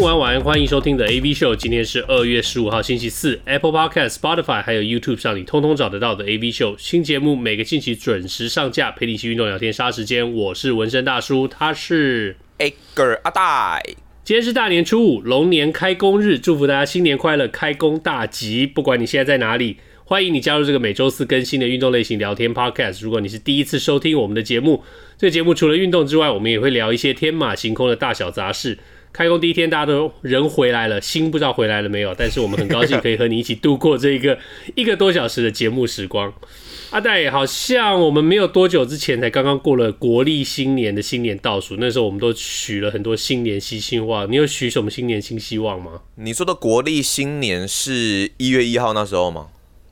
[0.00, 1.56] 午安，晚安，欢迎收听的 AV Show。
[1.56, 3.40] 今天是二月十五号，星期四。
[3.44, 10.32] Apple Podcast、Spotify 还有 YouTube 上，你通通找得到的 AV Show 新节目，每个星期准时上架，陪你一起运动、聊天、杀时间。
[10.32, 13.82] 我是纹身大叔，他是 Edgar 阿呆。
[14.22, 18.64] 今天是大年初五，龙年开工日，祝福大家新年快乐，开工大吉。
[18.68, 23.02] 不管你现在在哪里，欢迎你加入这个每周四更新的运动类型聊天 Podcast。
[23.02, 24.84] 如果你是第一次收听我们的节目，
[25.16, 28.78] 这个节目除了运动之外，我们也会聊一些天马行空的大小杂事。
[29.12, 32.14] 开工第一天，大家都人回来了，心不知道回来了没有。
[32.14, 34.38] 但是我们很高兴可以和你一起度过这一个
[34.74, 36.32] 一个多小时的节目时光。
[36.90, 44.30] 阿戴，好像我们没有多久之前才刚刚过了国历新年的新年倒数，那时候我们都许了很多新年新希望。
[44.30, 46.00] 你有许什么新年新希望吗？
[46.14, 49.48] 你说的国历新年是一月一号那时候吗？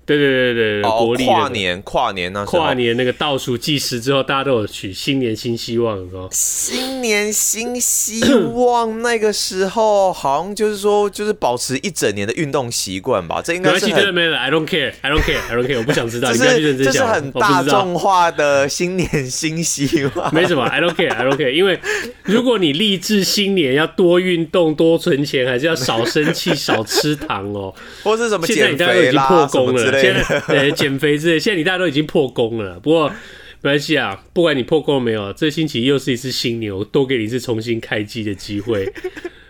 [0.06, 6.28] 对对对对，哦、国历、那个、跨年跨年那跨年那个倒数计时之后，大家都有许新年新希望，是吧？
[6.30, 8.22] 新年新希
[8.54, 13.42] 望，那个时候好像就是说，就是保持一整年的运动习惯吧。
[13.42, 16.30] 这应该是很没了，I don't care，I don't care，I don't care，我不想知道。
[16.36, 20.32] 这是这是很大众化的新年新希望。
[20.34, 21.50] 没什么，I don't care，I don't care。
[21.50, 21.80] 因为
[22.22, 32.78] 如果你立志新年要多运动、多存钱，还是要少生气、少吃糖哦， 或是什么减肥啦，现在你大现在对减肥之类，现在你大家都已经破功了。
[32.80, 33.08] 不过
[33.62, 38.92] 没关系啊，不管你破功了没有，这星期又是一次新年，我多给你一次重新开机的机会。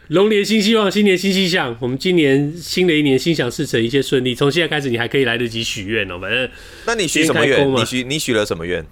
[0.08, 1.76] 龙年新希望，新年新气象。
[1.80, 4.34] 我们今年新的一年心想事成，一切顺利。
[4.34, 6.18] 从现在开始，你还可以来得及许愿哦。
[6.20, 6.48] 反正，
[6.86, 7.68] 那你许什么愿？
[7.74, 8.86] 你许你许了什么愿？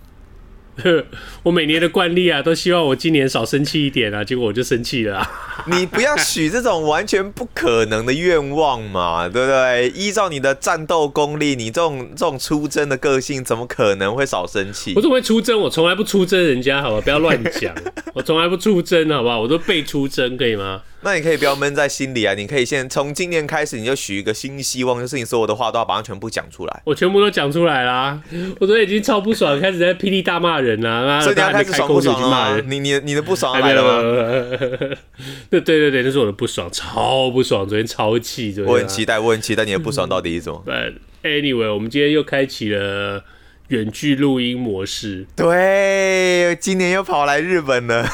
[1.42, 5.30] 我每年的惯例啊，都希望我今年少生气一点啊，结果我就生气了啊。
[5.66, 9.88] 你不要许这种完全不可能的愿望嘛， 对不对？
[9.94, 14.92] 依照你的战斗功力，你这种这种出征的个性，怎么可能会少生气？
[14.96, 15.58] 我怎么会出征？
[15.60, 17.00] 我从来不出征人家，好吧？
[17.00, 17.74] 不要乱讲，
[18.12, 19.40] 我从来不出征，好不好？
[19.40, 20.82] 我都被出征，可以吗？
[21.06, 22.32] 那你可以不要闷在心里啊！
[22.32, 26.82] 你可以先从今年开始，你就许一个新希望，就是你所有的话都要把它全部讲出来。
[26.82, 28.18] 我全部都讲出来啦！
[28.58, 31.20] 我昨天已经超不爽，开始在霹雳大骂人啊！
[31.20, 32.58] 所以你要开始爽不爽啊？
[32.66, 34.00] 你你你的不爽来了吗？
[35.50, 37.68] 对对对对，那是我的不爽，超不爽！
[37.68, 40.64] 昨天超气，我很期待，我很期待你的不爽到底是什么。
[40.66, 43.24] But anyway，我们今天又开启了。
[43.68, 48.06] 远距录音模式，对，今年又跑来日本了，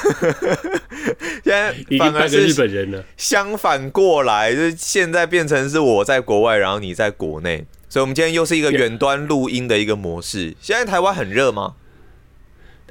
[1.43, 3.05] 现在反而是日本人了。
[3.17, 10.55] 相反过来，就是现在变成是我在国外，然后你在国内，所以我们今天又是一个远端录音的一个模式。
[10.61, 11.75] 现在台湾很热吗？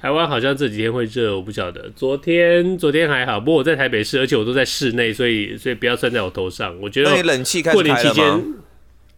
[0.02, 1.90] 台湾好像这几天会热，我不晓得。
[1.94, 6.80] 昨天昨天还好，不过我在台北市，而且我都在室内，所以所以不要算在我头上。
[6.80, 8.42] 我觉得你冷气开始开了吗？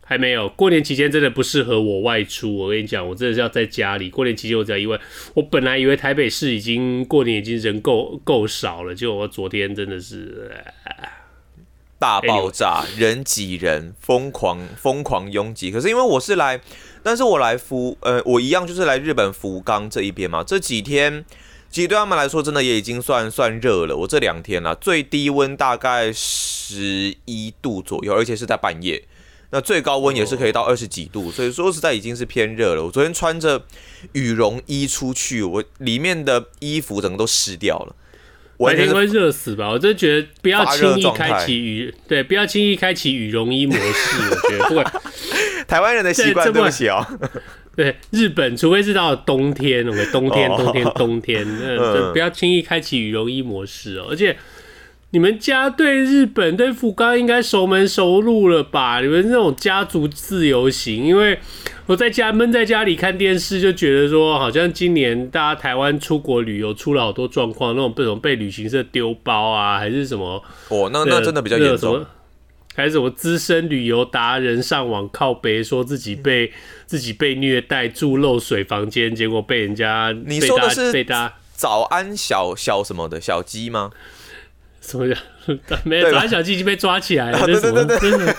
[0.03, 2.57] 还没有，过年期间真的不适合我外出。
[2.57, 4.09] 我跟你讲，我真的是要在家里。
[4.09, 4.99] 过年期间我只要一外，
[5.35, 10.51] 我本来以为台北市已经过年已经人够够少了，结果我昨天真的是
[11.99, 15.69] 大爆炸，人挤人，疯狂疯狂拥挤。
[15.69, 16.59] 可是因为我是来，
[17.03, 20.43] 但是我来福呃，我一样就是来日本福冈这一边嘛。
[20.43, 21.25] 这几天
[21.69, 23.95] 其实对他们来说，真的也已经算算热了。
[23.95, 29.03] 我这两天了，最低温大概十一度左右，而且是在半夜。
[29.53, 32.85] 那最高温也是可以到二十几度，所以说实在已经是偏热了。
[32.85, 33.61] 我昨天穿着
[34.13, 37.95] 羽绒衣出去，我里面的衣服整个都湿掉了。
[38.65, 39.69] 白天会热死吧？
[39.69, 44.21] 我真觉得不要轻易开启羽，对，不要轻易开启羽绒衣模式。
[44.29, 44.85] 我觉得不管
[45.67, 47.29] 台湾人的习惯，这么小哦。
[47.75, 54.37] 对，日本除非是到了冬天，我们冬天冬天冬天，那不要轻易开启羽绒衣模式哦，而且。
[55.11, 59.01] 你们家对日本对福冈应该熟门熟路了吧？
[59.01, 61.37] 你们那种家族自由行，因为
[61.85, 70.41] 我在家闷在家里看电视，就觉得说好像今年大家台湾出国旅游出了好多状况，那种被什么被旅行社丢包啊，还是什么？
[70.69, 72.05] 哦，那那真的比较严重。
[72.73, 76.53] 还是什么资深旅游达人上网靠北，说自己被
[76.85, 81.05] 自己被虐待住漏水房间，结果被人家你说的是
[81.53, 83.91] 早安小小什么的小鸡吗？
[84.81, 85.15] 什么叫
[85.85, 86.11] 没有？
[86.11, 87.45] 早安小鸡已经被抓起来了。
[87.45, 88.35] 对对对对，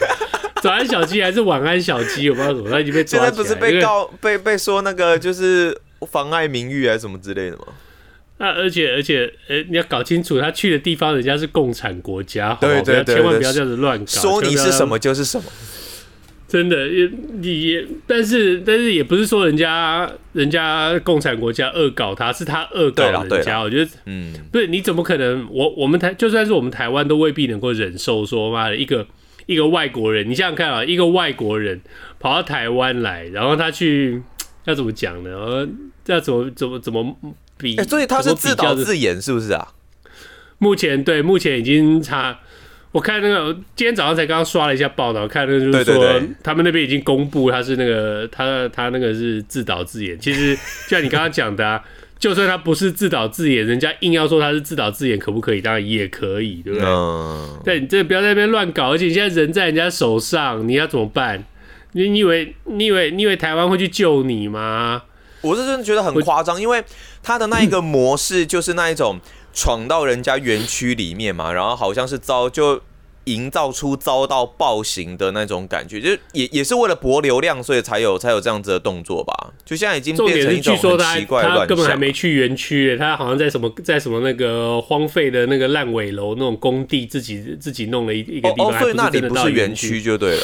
[0.60, 2.28] 早安 小鸡还是晚安小鸡？
[2.28, 3.34] 我不知道怎么，他已经被抓起来了。
[3.34, 5.80] 现在不是被告被被说那个就是
[6.10, 7.64] 妨碍名誉还是什么之类的吗？
[8.38, 14.06] 那而且而且，呃，你要搞清楚，他去的地方人家是共产国家，对对对，千万不要这样子乱搞。
[14.06, 15.44] 说你是什么就是什么。
[16.52, 17.10] 真的也
[17.40, 23.58] 也，但是但是也不是说人家人家共产国家恶搞他，是他恶搞人家。
[23.58, 25.48] 我觉得，嗯，不是，你怎么可能？
[25.50, 29.06] 我我们台就算是我们台湾都未必能够忍受说妈的一个
[29.46, 31.80] 一个外国人，你想想看啊，一个外国人
[32.20, 34.20] 跑到台湾来，然后他去
[34.66, 35.66] 要怎么讲呢？
[36.04, 37.16] 要怎么怎么怎么
[37.56, 37.78] 比？
[37.78, 39.68] 欸，所以他是自导自演是不是啊？
[40.58, 42.40] 目前对，目前已经差。
[42.92, 50.18] 我看那个，今天早上才刚刚刷了一下报道，看那个就是说，他们那边已经公布他是那个他他那个是自导自演。
[50.20, 50.54] 其实
[50.86, 51.82] 就像你刚刚讲的啊，
[52.18, 55.60] 就算他不是自导自演，人家硬要说他是自导自演，可不可以？
[55.62, 56.86] 当然也可以，对不对？
[56.86, 57.58] 嗯。
[57.64, 61.42] 对，你这不要在那边乱搞，而且你现在人在人家手上，你要怎么办？
[61.92, 65.04] 你你以为你以为你以为台湾会去救你吗？
[65.40, 66.84] 我是真的觉得很夸张，因为
[67.22, 69.18] 他的那一个模式就是那一种。
[69.52, 72.80] 闯到人家园区里面嘛，然后好像是遭就
[73.24, 79.52] 营造出遭到暴行的那种感觉，就也也是为了博流量，所以才有才有这样子的动作吧。
[79.64, 81.60] 就现在已经变成一种奇怪的乱象。
[81.60, 90.42] 他根本还没去园区，他好像在什么在什么那个荒废的那个烂尾楼那种工地，自己自己弄了一一个地方，哦，所以那里不是园区就对了。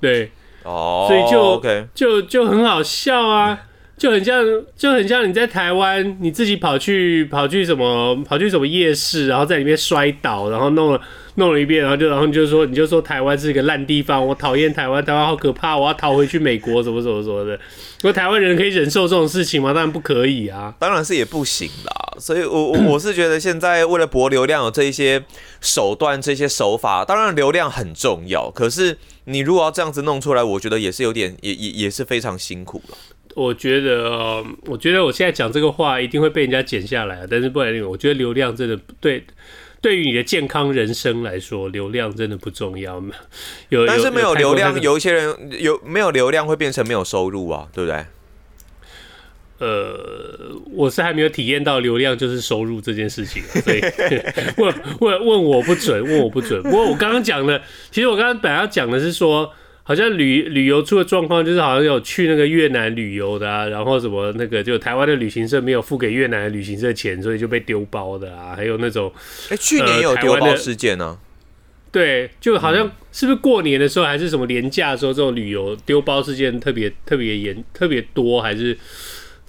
[0.00, 0.30] 对，
[0.62, 1.60] 哦，所以就
[1.92, 3.62] 就就很好笑啊。
[4.02, 4.44] 就很像，
[4.76, 11.00] 就很像你在台湾，你自己跑去跑去什么，跑去什么夜市，然后在里面摔倒，然后弄了
[11.36, 17.56] 弄了一遍，然后就然后你就说，你就说台湾是一个烂地方，我讨厌台湾，台湾好可怕，我要逃回去美国，什么什么什么的。
[18.00, 19.72] 说台湾人可以忍受这种事情吗？
[19.72, 22.18] 当然不可以啊，当然是也不行啦。
[22.18, 25.22] 所以我我我是觉得现在为了博流量有这一些
[25.60, 32.96] 手段，这些手法，当然流量很重要，可是你如果要这样子弄出来，我觉得也是有点，也也也是非常辛苦了。
[33.34, 39.24] 我觉得，我觉得我现在讲这个话一定会被人家剪下来，但是不然，我觉得流量真的对，
[39.80, 43.02] 对于你的健康人生来说，流量真的不重要。
[43.70, 48.04] 有，但是没有流量，有一些人有没有流量会变成没有收入啊，对不对？
[49.58, 53.80] 呃，我是还没有体验到流量就是收入这件事情，所以
[54.58, 56.62] 问问问我不准，问我不准。
[56.62, 59.52] 不过我刚刚讲的，其实我刚刚本来要讲的是说。
[59.84, 69.12] 好像旅旅游出的状况，就是好像有去那个越南旅游的啊，然后什么那个就台湾的旅行社没有付给越南的旅行社钱，所以就被丢包的啊，还有那种，
[69.50, 71.18] 哎、欸，去年也有丢包事件呢。
[71.90, 78.76] 对，就好像是不是过年的时候，还是什么年假的时候，这种旅游丢包事件特别特别严，特别多，还是？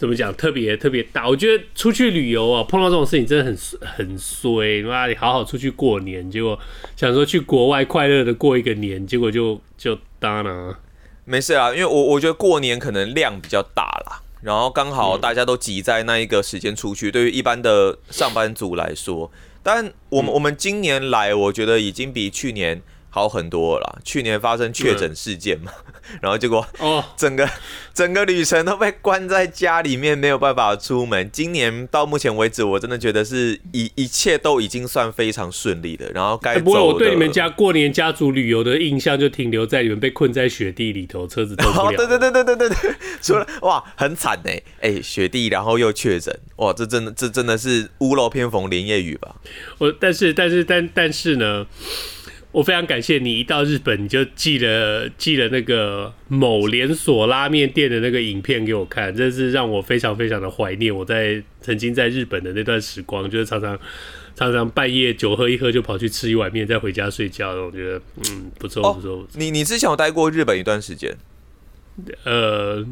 [0.03, 0.35] 怎么讲？
[0.35, 4.81] 特别特别大，我觉得出去旅游啊，碰到这种事情真的很很衰。
[4.81, 6.59] 妈，你好好出去过年，结果
[6.97, 10.77] 想说去国外快乐的过一个年，结果就就当了。
[11.23, 17.09] 没事啊，因为我我觉得过年可能量比较大啦，然后刚好大家都挤在那一个时间出去。
[17.09, 19.31] 对于一般的上班族来说，
[19.63, 22.81] 但我们我们今年来，我觉得已经比去年。
[23.13, 27.48] 好很多了，去年发生确诊事件嘛，嗯、然后结果哦，整个
[27.94, 31.30] 整个旅程都被关在家里面，没有办法出门。
[31.31, 36.10] 今年到目前为止，我真的觉得是一一切都已经算非常顺利的。
[36.12, 41.95] 然后该、欸、不过我对你们家过年家族旅游的印象就停留在你们被困在雪地里头，车子动不了。
[41.95, 49.36] 对对对对对对对，除了 哇，很惨哎哎，雪地然后又确诊，哇，这真的这真的是屋漏偏逢连夜雨吧？
[49.77, 51.68] 我但是但是但但是呢？
[52.53, 63.77] 我非常感谢你一到日本你就寄了寄了那个某连锁拉面店的那个影片给我看，真是让我非常非常的怀念我在曾经在日本的那段时光，就是常常
[64.36, 69.17] 常常半夜酒喝一喝就跑去吃一碗面再回家睡觉，我觉得嗯不错不错。
[69.17, 71.17] 哦，你你之前有待过日本一段时间？
[72.24, 72.83] 呃，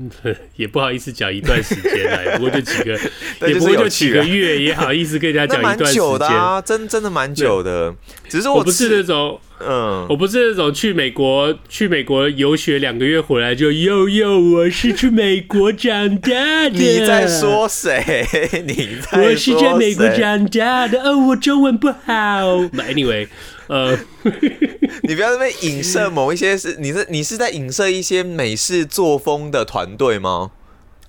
[0.55, 2.99] 也不好意思讲一段时间来，不过就几个，
[3.47, 7.95] 也不过就几个月，也好意思跟人家讲一段时间， 蛮久的啊，真真的蛮久的。
[8.29, 16.69] 只是我，我不是那种，嗯，我不是那种去美国去美国游学两个月回来就又又我是去美国长大的。
[16.71, 18.25] 你在说谁？
[18.65, 19.31] 你在说谁？
[19.31, 21.01] 我是在美国长大的。
[21.01, 22.57] 哦，我中文不好。
[22.73, 23.27] Anyway。
[23.67, 23.97] 呃，
[25.03, 30.51] 你不要在那边影射某一些是，你是你是在影射一些美式作风的团队吗？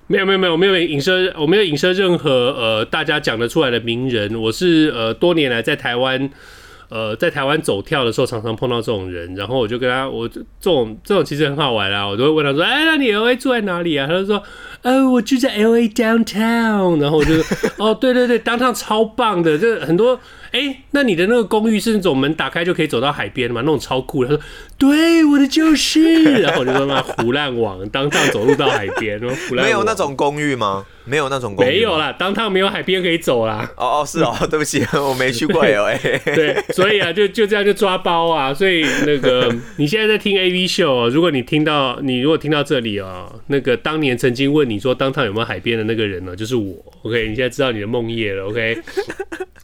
[0.07, 4.33] 没有没有没有，我没有影射，我没有影射任何呃大家讲得出来的名人。
[4.35, 6.29] 我是呃多年来在台湾
[6.93, 14.05] 呃在台湾走跳的时候，常常碰到这种人，然后我就跟他，我这种这种其实很好玩啊，我就会问他说，哎，那你会住在哪里啊？
[14.05, 14.43] 他就说。
[14.83, 20.19] 呃，我住在 L A downtown，然后我就说， 哦，对对对，downtown 超棒的，这很多。
[20.51, 23.61] 哎、欸，那你的那个公寓是那种门打开就可以走到海边的吗？
[23.61, 24.29] 那种超酷的。
[24.29, 24.43] 他说
[24.77, 30.85] ：“对，我的就是。”然后我就说：“那唬烂网，当趟走路到海边。” 没有那种公寓吗？
[31.05, 31.69] 没有那种公寓。
[31.69, 33.67] 没有啦，当趟没有海边可以走啦。
[33.75, 35.85] 哦哦，是哦， 对不起，我没去过哦。
[35.85, 38.53] 哎，对，所以啊，就就这样就抓包啊。
[38.53, 46.75] 所以那个你现在在听 AV 秀哦，如果你听到你如果听到这里哦，那个当年曾经问你说当趟有没有海边的那个人呢，就是我。
[47.03, 48.45] OK，你现在知道你的梦魇了。
[48.45, 48.77] OK，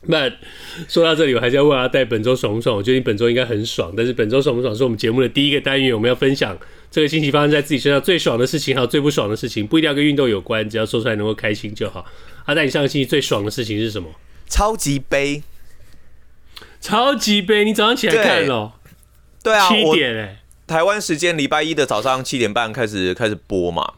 [0.03, 0.29] 那。
[0.87, 2.73] 说到这里，我还是要问阿戴本周爽不爽？
[2.75, 6.57] 我觉得你本周应该很爽，但是本周爽不爽是我们节目的第一个单元，我们要分享
[6.89, 12.05] 这个星期发生在自己身上最爽的事情，还有最不爽的事情，不一定要跟运动有关，只要说出来能够开心就好。
[12.45, 14.09] 阿戴，你上个星期最爽的事情是什么？
[14.47, 15.43] 超级杯，
[16.79, 18.75] 超级杯，你早上起来看了？
[19.43, 23.95] 对啊，七点哎、欸，台湾时间礼拜一的早上七点半开始开始播嘛。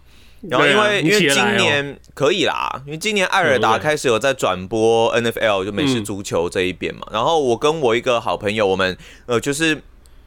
[0.50, 7.02] 然后因为、啊、因为今年可以啦，因为今年艾尔达开始有在转播 NFL 就美式足球这一边嘛。
[7.12, 9.82] 然后我跟我一个好朋友，我们呃就是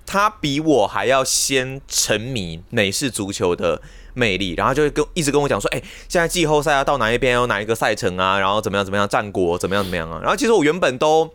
[0.06, 3.82] 他比我还要先沉迷美式足球的
[4.14, 10.20] 魅力，然后就会跟一直跟我讲说，哎，现在季后赛要到哪一边，有哪一个赛程啊，然后怎么样怎么样，战果怎么样怎么样啊。
[10.22, 11.34] 然后其实我原本都。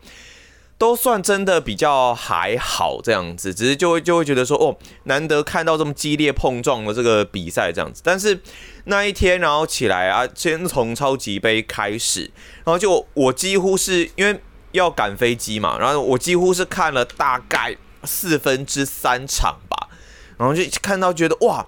[0.80, 8.02] 都算真的比较还好这样子，只是就会就会觉得说哦，难得看到这么激烈碰撞的这个比赛这样子。
[8.02, 8.40] 但是
[8.86, 12.32] 那一天，然后起来啊，先从超级杯开始，
[12.64, 19.90] 然后就我几乎是因为要赶飞机嘛，然后我几乎是看了大概四分之三场吧，
[20.38, 21.68] 然后就看到觉得哇，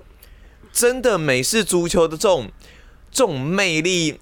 [0.72, 2.50] 真的美式足球的这种
[3.12, 4.22] 这种魅力。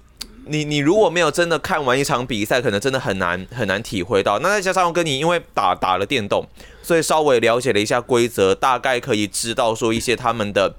[0.50, 4.40] 你你如果没有真的看完一场比赛，可能真的很难很难体会到。
[4.40, 6.44] 那再加上我跟你因为打打了电动，
[6.82, 10.74] 所以稍微了解了一下规则，大概可以知道说一些他们的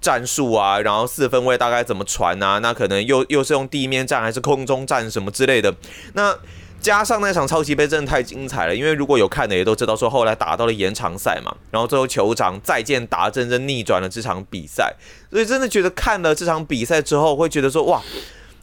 [0.00, 5.74] 战术啊，然后四分卫大概怎么传啊，那可能又又是用地面战还是空中战什么之类的。
[6.12, 6.32] 那
[6.80, 14.94] 加上那场超级杯真的太精彩了，因为如果有看的也都知道说后来打到了延长赛嘛，然后最后酋长再见达阵，真逆转了这场比赛，
[15.32, 18.00] 所以真的觉得看了这场比赛之后会觉得说哇。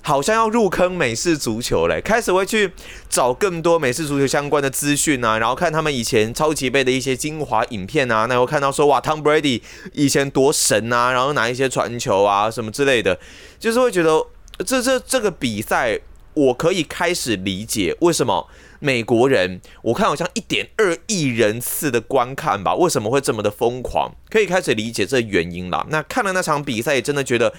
[0.05, 2.73] 好像要入坑美式足球嘞，开始会去
[3.09, 9.61] 找更多美式足球相关的资讯啊，然后看他们以前超级杯的一些精华影片啊，那我看到说哇，Tom Brady
[9.93, 13.17] 以前多神啊，然后拿一些传球啊什么之类的，
[13.57, 14.27] 就是会觉得
[14.65, 15.97] 这这这个比赛，
[16.33, 25.87] 我可以开始理解为什么美国人我看好像一点二亿人次的观看吧，为什么会这么的疯狂，可以开始理解这原因啦。
[25.89, 27.53] 那看了那场比赛，也真的觉得。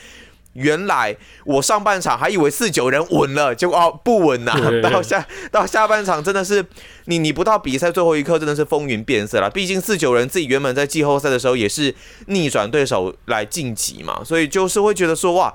[0.55, 4.71] 原来我上半场还以为四九人稳了，结果哦不稳呐、啊！
[4.91, 6.65] 到下到下半场真的是
[7.05, 9.51] 你你不到比赛最后一刻真的是风云变色了。
[9.51, 11.95] 毕竟四九人自己原本在季后赛的时候也是
[12.27, 15.55] 逆转对手来晋级嘛，所以就是会觉得说哇，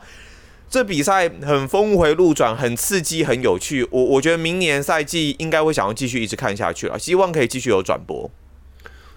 [0.69, 3.87] 这比赛很峰回路转，很刺激，很有趣。
[3.91, 8.29] 我我觉得明年赛季应该会想要继续一直看下去了，希望可以继续有转播。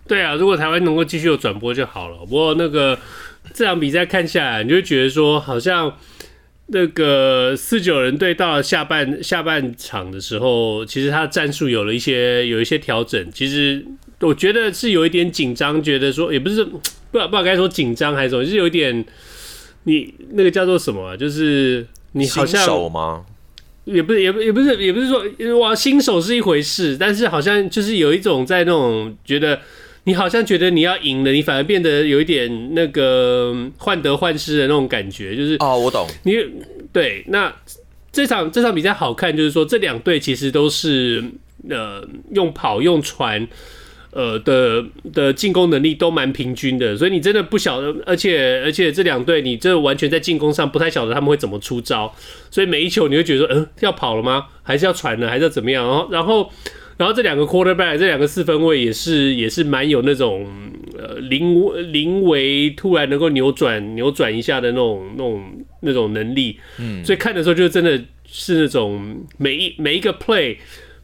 [0.06, 2.18] 对啊，如果台湾能够继续有转播就好了。
[2.18, 2.98] 不过那个。
[3.52, 5.98] 这场比赛看下来，你就觉得说，好像
[6.68, 13.30] 那个四九人队到了下半下半场的时候，其实他的战术有了一些有一些调整。
[13.32, 13.84] 其实
[14.20, 16.78] 我觉得是有一点紧张，觉得说也不是不
[17.12, 19.04] 知道不知道该说紧张还是什么，就是有一点
[19.82, 23.24] 你那个叫做什么啊，就是你好像新手吗？
[23.84, 29.60] 也不是也不也不是也不是说哇新手是一回事，但是好像就是有一种在那种觉得。
[30.04, 36.34] 你好像觉得你要赢了，你反而变得有一点那个患得患失的那种感觉，就是哦，我懂你
[36.92, 37.24] 对。
[37.28, 37.54] 那
[38.10, 41.22] 这场这场比赛好看，就是说这两队其实都是
[41.70, 43.46] 呃用跑用传
[44.10, 52.12] 呃的的进攻能力都蛮平均的，所以你真的不晓得，而且而且这两队你这完全在进攻上不太晓得他们会怎么出招，
[52.50, 54.46] 所以每一球你会觉得说，嗯、呃，要跑了吗？
[54.64, 55.28] 还是要传呢？
[55.28, 55.86] 还是要怎么样？
[55.86, 56.50] 然后然后。
[56.96, 60.46] 然后这两个 quarterback，这两个四分卫也是也是蛮有那种
[60.96, 70.56] 呃临临危突然能够扭转扭转一下的那种那种那种能力，嗯，所以看的时候就真的是那种每一每一个 play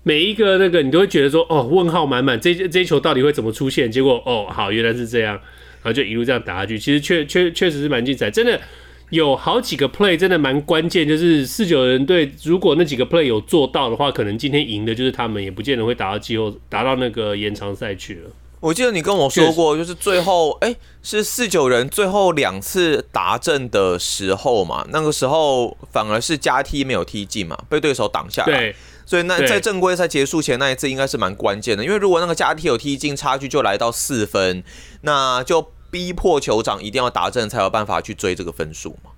[0.03, 3.91] 每一个那个你都会觉得说哦问号满满，这这一球到底会怎么出现？
[3.91, 8.61] 结果哦好原来是这样，然后就一路这样打下去，其实确确确实是蛮精彩，真的。
[9.11, 18.31] 有好几个 play 真的蛮关键，就是四九人队如果那几个 play 有做到的话，可能今天赢的就是他们，也不见得会打到季后打到那个延长赛去了。
[18.61, 28.59] 我记得你跟我说过，就是最后哎、欸、是四九人最后两次达阵的时候嘛，那个时候反而是加踢没有踢进嘛，被对手挡下来。
[28.59, 34.63] 对，所以那在正规赛结束前那一次应该是蛮关键的，因为如果那个加踢有踢进，差距就来到四分，
[35.01, 35.73] 那就。
[35.91, 39.11] 逼迫酋长一定要达阵才有办法去追这个分数嘛？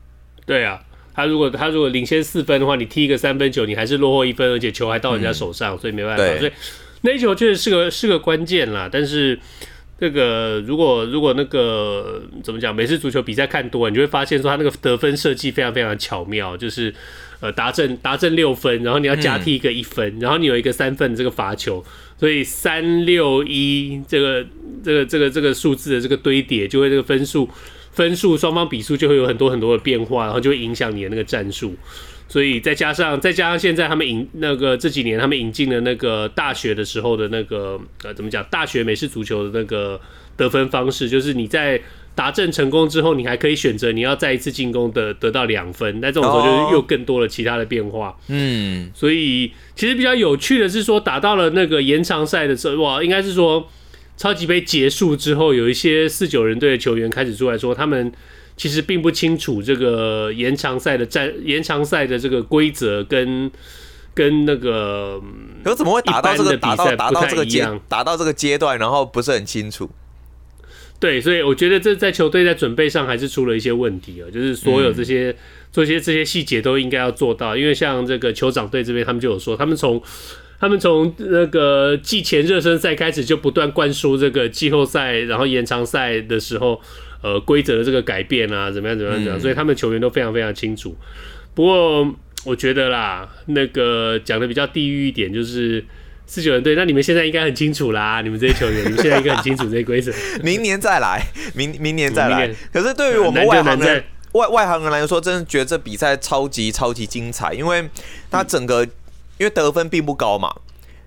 [0.47, 0.81] 对啊，
[1.15, 6.39] 他如果他如果领先四分的话，你踢一个三分球，你还是落后一分，而且球还到人家手上，嗯、所以没办法。
[6.39, 6.53] 所以
[7.03, 8.89] 那一球确实是个是个关键啦。
[8.91, 9.39] 但是
[9.99, 16.95] 这个如果如果那个怎么讲，每次足球比赛看多了，你就会发现说他那个得分设计非常非常巧妙，就是
[17.41, 21.85] 呃达阵达阵六分，然后你要加踢一个一分，嗯、然后你有一个三分这个罚球，
[22.21, 24.47] 所以三六一这个
[24.85, 27.49] 这个这个这个数字的这个堆叠，就会这个分数。
[27.93, 31.75] 分数双方比数就会有很多很多的变化，然后就会影响你的那个战术。
[32.29, 40.01] 所以再加上再加上现在他们引那个这几年他们引进了那个大学的时候的那个呃怎么讲，大学美式足球的那个
[40.37, 41.81] 得分方式，就是你在
[42.15, 46.01] 达阵成功之后，你还可以选择你要再一次进攻的得到两分。
[46.01, 48.17] 那这种时候就是又更多了其他的变化。
[48.29, 53.69] 嗯，所以其实比较有趣的是说，打到了那个延长赛的时候，哇，应该是说。
[54.17, 58.13] 超级杯结束之后，有一些四九人队的球员开始出来说，他们
[58.55, 63.51] 其实并不清楚这个延长赛的战 延长赛的这个规则跟
[64.13, 65.19] 跟那个，
[65.65, 69.89] 可怎么会打到这个打到打到这个阶打到这个阶段，然后不是很清楚？
[71.01, 75.35] 对，所以我觉得这在球队在准备上还是出了一些问题啊，就是所有这些
[75.73, 80.01] 做些这些细节都应该要做到，因为像这个酋长队这边，他们就有说，他们从
[80.61, 86.79] 他们从那个季前热身赛开始就不断灌输这个季后赛，然后延长赛的时候，
[87.23, 90.95] 呃，规则的这个改变啊，怎么样怎么样怎么样，所以他们球员都非常非常清楚。
[91.55, 92.15] 不过
[92.45, 95.83] 我觉得啦，那个讲的比较地狱一点，就是
[96.31, 100.13] 四九人队，那你们现在应该很清楚啦，你们这些球员，你们现在应该很清楚这些规则。
[100.45, 101.21] 明年再来，
[101.55, 102.49] 明明年再来。
[102.73, 107.91] 可是对于我们外行人，外外行人来说，真的觉得这比赛超级超级精彩，因为
[108.31, 108.87] 他整个。
[109.39, 110.55] 因为得分并不高嘛，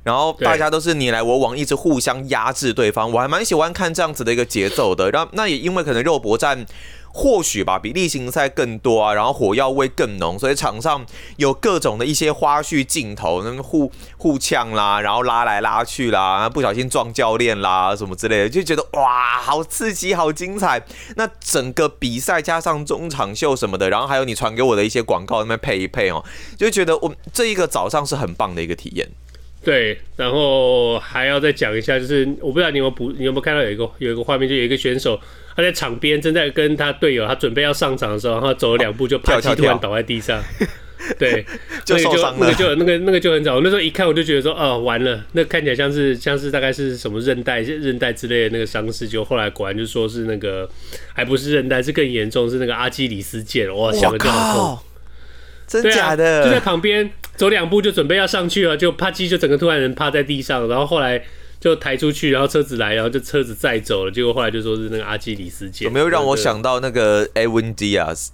[0.02, 3.12] 然后大家都是你来我往，一直互相压制对方。
[3.12, 5.12] 我还蛮喜欢看这样子的一个节奏的。
[5.12, 6.66] 然后那也因为可能肉搏战
[7.16, 11.06] 或许吧，比例行赛更多啊，然后火药味更浓，所以场上
[11.38, 20.84] 有各种的一些花絮镜头，那互互呛啦，然后拉来拉去啦，不小心撞教练啦什么之类的，就觉得哇，好刺激，好精彩。
[21.16, 26.26] 那整个比赛加上中场秀什么的，然后还有你传给我的一些广告那边配一配哦，
[26.58, 29.08] 就觉得我这一个早上是很棒的一个体验。
[29.64, 35.20] 对，然后还要再讲一下，就是我不知道你有没有补，你有没有看到有一个有一个画面，就有一个选手。
[35.56, 40.42] 他在场边正在跟他队友，他准备要上场的时候，然后走了两步就啪叽突然倒在地上，
[41.20, 41.46] 对，
[41.86, 42.38] 就受伤了。
[42.40, 50.70] 那个就那个那个就很早，那时候一看我就觉得说，哦，完了，那看起来像是像是大概是什么韧带韧带之类的那个伤势，就后来果然就说是那个
[51.14, 54.80] 还不是韧带，是更严重，是那个阿基里斯腱，哇，想的就好痛，
[55.68, 56.46] 真假的？
[56.46, 61.24] 就在旁边走两步就准备要上去了，就啪叽就整个突然人趴在地上，然后后来。
[61.64, 64.12] 就抬出去，然后车子来，然后就车子载走了。
[64.12, 65.86] 结果后来就说是那个阿基里斯腱。
[65.86, 68.32] 有没有让我想到那个 Edwin Diaz？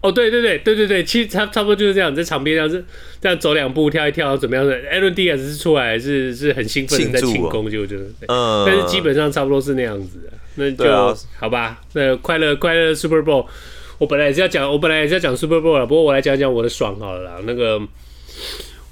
[0.00, 2.84] 哦，对对对对对对，其实差差不多就是这样，在场边这样子
[3.20, 10.32] 这样走两步，跳一跳，怎么样的？Edwin Diaz 是出来是是很兴奋的在庆功，就觉得嗯，但是基本上差不多是那样子的。
[10.54, 13.44] 那就、啊、好吧，那快乐快乐 Super Bowl，
[13.98, 17.40] 我本来也是要讲，我本来也是要讲 Super Bowl 了，不过我来讲讲我的爽好了啦。
[17.42, 17.80] 那个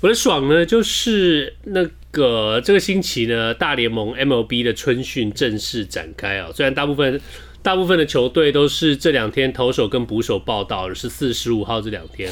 [0.01, 1.89] 我的爽呢，就是那。
[2.15, 6.49] 个这个星期呢，大联盟 MLB 的春训正式展开啊。
[6.55, 7.21] 虽然大部分
[7.61, 12.31] 大部分的球队都是这两天投手跟捕手报道，十四、十五号这两天。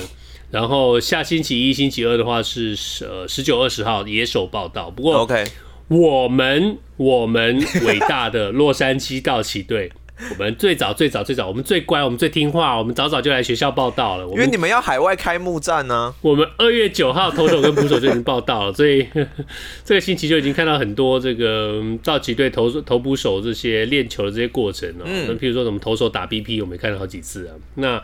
[0.50, 4.90] 然后下星期一、星期二的话是呃十九、二十号野手报道。
[4.90, 5.44] 不过，OK，
[5.88, 9.90] 我们我们伟大的洛杉矶道奇队。
[10.30, 14.26] 我们最早最早最早，我们最乖，我们最听话，我们早早就来学校报道了。
[14.28, 16.14] 因为你们要海外开幕战呢。
[16.20, 19.06] 我们二月九号投手跟捕手就已经报道了，所以
[19.84, 25.04] 这个星期就已经看到很多这个道奇队投投捕手这些练球的这些过程了。
[25.06, 25.26] 嗯。
[25.28, 27.54] 那譬如说什么投手打 BP，我们也看了好几次啊。
[27.74, 28.02] 那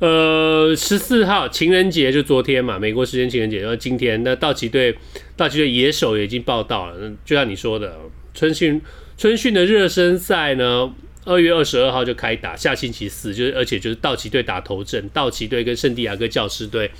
[0.00, 4.96] 呃十四号情人节就昨天嘛，美国时间情人节，然后今天那道奇队
[5.36, 7.12] 道奇队野手也已经报道了。
[7.24, 7.96] 就像你说的，
[8.34, 8.80] 春训
[9.16, 10.92] 春训的热身赛呢。
[11.28, 16.90] 二月二十二号就开打，下星期四就是，而且就是道奇队打头阵，道奇队跟圣地亚哥教士队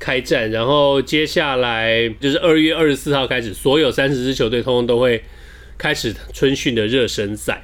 [0.00, 5.22] 开战，然后接下来就是二月二十四号开始，所有三十支球队通通都会
[5.76, 7.62] 开始春训的热身赛。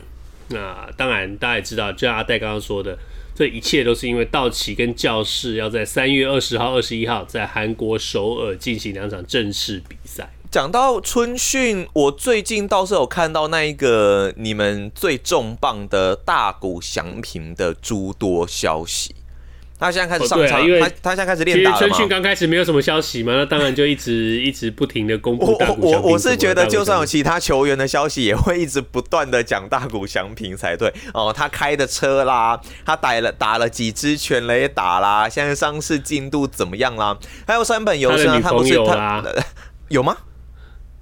[0.48, 2.98] 那当然大家也知道，就像阿戴刚刚说的，
[3.34, 10.33] 这一切都是因为道奇跟教士要在三月二十号、二十一号在韩国首尔进行两场正式比赛。
[10.54, 19.16] 讲到春训，我最近倒是有看到那一个你们最重磅的大谷翔平的诸多消息。
[19.80, 21.76] 他现在开始上场，哦啊、因为他他现在开始练打了。
[21.76, 25.90] 其实春训刚开始没有什么消息嘛，那当然就一直一直不停的公布大谷翔平。
[25.90, 31.34] 我我我是觉得，就算有其他球员的消息，也会一直不断的讲大谷翔平才对哦。
[31.36, 37.18] 他开的车啦，他打了打了几支全垒打啦，现在伤势进度怎么样啦？
[37.44, 39.20] 还有三本由伸，他不是他
[39.90, 40.16] 有吗？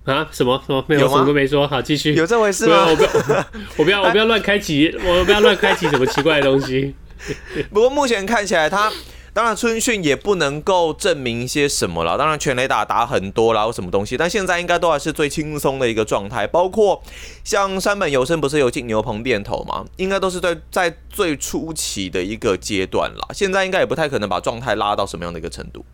[0.04, 0.26] 啊？
[0.32, 1.08] 什么什么没有？
[1.08, 1.66] 什么都没说。
[1.66, 2.14] 好，继续。
[2.14, 2.86] 有这回事吗？
[2.88, 3.10] 我不要，
[3.78, 6.94] 我不要，我不要乱开启，我不要乱开启什么奇怪的东西。
[7.72, 8.90] 不过目前看起来，他
[9.32, 12.18] 当然春训也不能够证明一些什么了。
[12.18, 16.46] 当然全雷打打很多啦，或什么东西，但现在应该都还是最轻松的一个状态。
[16.48, 17.00] 包括
[17.44, 19.84] 像山本由生不是有进牛棚电头吗？
[19.96, 23.28] 应该都是在在最初期的一个阶段了。
[23.32, 25.84] 现在应该也不太可能把状态拉到什么样的一个程度。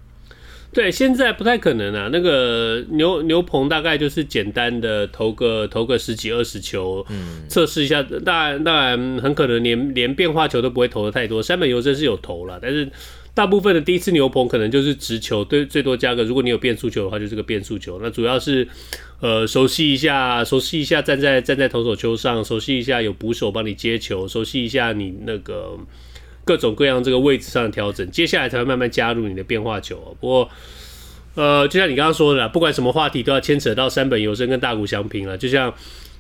[0.78, 2.08] 对，现在不太可能啊。
[2.12, 8.00] 那个牛牛棚大概就是简单的投个投个十几二十球，嗯，测试一下。
[8.24, 11.42] 当然当然很可能连连变化球都不会投的太多。
[11.42, 12.88] 山本由真是有投了，但是
[13.34, 17.98] 大部分的第一次牛棚可能就是直球，对，最多加个如果你有变速球的话，就是个变速球。
[18.00, 18.68] 那主要是
[19.18, 25.76] 呃熟悉一下，熟悉一下站在站在投手球上，熟悉一下有捕手帮你接球，熟悉一下你那个。
[26.48, 30.16] 各种各样这个位置上的调整，接下来才会慢慢加入你的变化球。
[30.18, 30.48] 不过，
[31.34, 35.36] 呃，就像你刚刚说的啦，不管什么话题都要牵扯到三本游生跟大谷翔平了。
[35.36, 35.74] 就像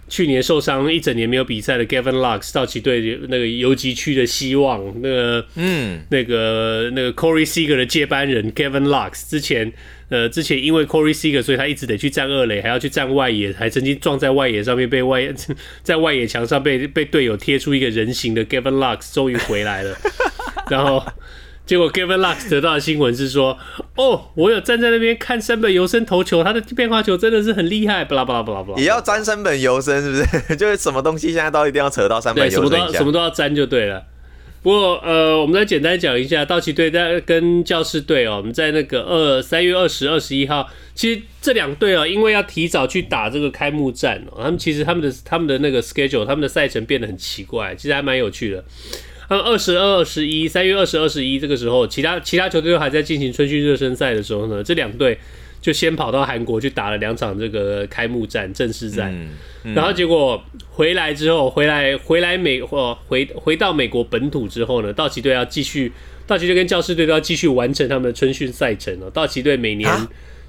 [0.08, 9.72] 去年受伤一整年没有比赛的 Gavin Lux，道奇队那个游击区的希望，那个嗯，那个那个 Corey Seager 的接班人 Gavin Lux 之前。
[10.10, 15.30] 呃，之前因为 Corey Seager，所以他一直得去站二垒，还要去站外野，还曾经撞在外野上面，被外
[15.84, 19.94] 在外野墙上被被队友贴出一个人形的 Gavin Lux，终于回来了。
[20.70, 21.04] 然后
[21.68, 23.58] 结果 Gavin Lux 得到的新闻是说，
[23.94, 28.80] 哦，我有站在那边看山本由伸投球，他的变化球真的是很厉害，巴拉巴拉巴拉巴拉。
[28.80, 30.56] 也要沾山本由伸是不是？
[30.56, 34.02] 就是什么东西现在都一定要扯到山本由伸，什么都要什么都要沾就对了。
[34.62, 48.64] 不过，呃，我们再简单讲一下道奇队在跟教士队哦，我们在那个二三月二十二十一号，其实这两队哦，因为要提早去打这个开幕战哦，他们其实他们的他们的那个 schedule，他们的赛程变得很奇怪，其实还蛮有趣的。
[49.36, 55.18] 二十二、二十一，三月二十二、十一这个时候，其他其他球队都还在进行春训热身赛的时候呢，这两队。
[55.60, 59.28] 就先跑到韩国去打了两场这个开幕战正式战，嗯
[59.64, 65.92] 嗯、然后结果回来之后，回来回来美或回回到美国本土之后呢，道奇队要继续，
[66.28, 69.10] 道奇队跟教士队都要继续完成他们的春训赛程哦。
[69.12, 69.90] 道奇队每年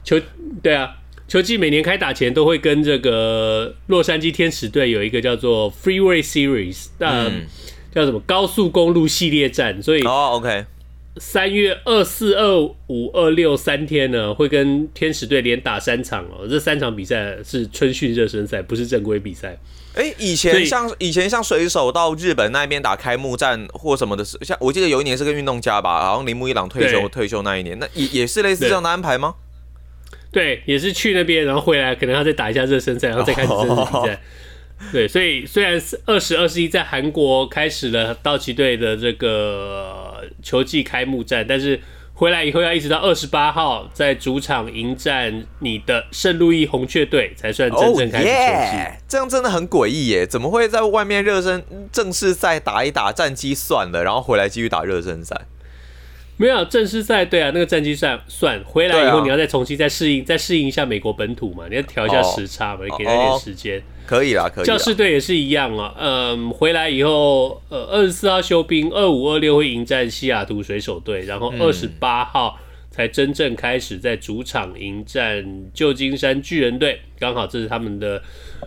[0.04, 0.22] 球、啊、
[0.62, 0.96] 对啊，
[1.28, 7.48] 球季每年开打前都会跟这个洛杉矶天使队有一个叫做 Freeway Series，呃，嗯、
[7.94, 10.66] 叫什么高速公路系列战，所以哦，OK。
[11.18, 16.48] 三月二四、二五、二六三天呢，会跟天使队连打三场哦。
[16.50, 19.58] 这三场比赛是春训热身赛，不是正规比赛。
[19.96, 29.36] 哎、欸，以前像以前像水手到日本那边打开幕战或什么的，像我记得有一年是跟运动家吧，好像铃木一朗退休退休那一年，那也也是类似这样的安排吗？
[30.32, 33.92] 对，对，也是去那边，然后回来可能要再打一下热身赛，然后再开始正式比赛。
[33.92, 34.10] Oh.
[34.94, 41.80] 对，所以虽然是二十二十一在韩国开始了道奇队的这个球季开幕战，但是
[42.14, 48.40] 回来以后要一直到二十八号在主场迎战你的圣路易红雀队才算真正开始球季。
[48.40, 48.94] Oh yeah!
[49.08, 50.26] 这样真的很诡异耶！
[50.26, 55.36] 怎么会在外面热身正式赛打一打战绩算了，然后回来继续打热身赛？
[56.38, 63.84] 没有正式赛，对啊，那个战绩算算回来以后，你要再重新再适应，再适应一下美国本土嘛，你要调一下时差嘛，你给他一点时间。
[64.10, 64.66] 可以啦，可以。
[64.66, 72.58] 教士队也是一样啊，嗯，回来以后，呃，二十四号休兵，二五、二六会迎战西雅图水手队，然后二十八号
[72.90, 75.46] 才真正开始在主场迎战
[75.76, 78.20] 旧金山巨人队，刚好这是他们的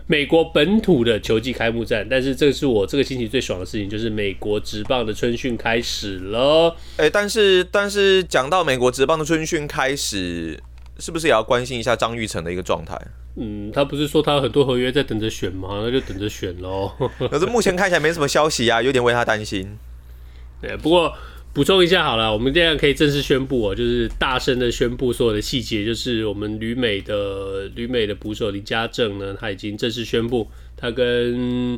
[0.07, 2.07] 美国本土的球季开幕战。
[2.09, 6.73] 但是这是我这个星期最爽的事情，就是美国职棒的春训开始了。
[6.95, 10.57] 哎、欸，但是但是讲到美国职棒的春训开始，
[10.99, 12.97] 是不是也要关心一下张玉成的一个状态？
[13.35, 15.81] 嗯，他不是说他有很多合约在等着选吗？
[15.83, 16.91] 那就等着选喽。
[17.31, 19.77] 可是目前看起来没什么消息啊，有点为他担心。
[20.61, 21.11] 对，不过
[21.51, 31.77] 补充一下好了，我们这样可以正式宣布哦，就是大声的宣布所有的细节，就是我们旅美的旅美的捕手林家正呢，他已经正式宣布，他跟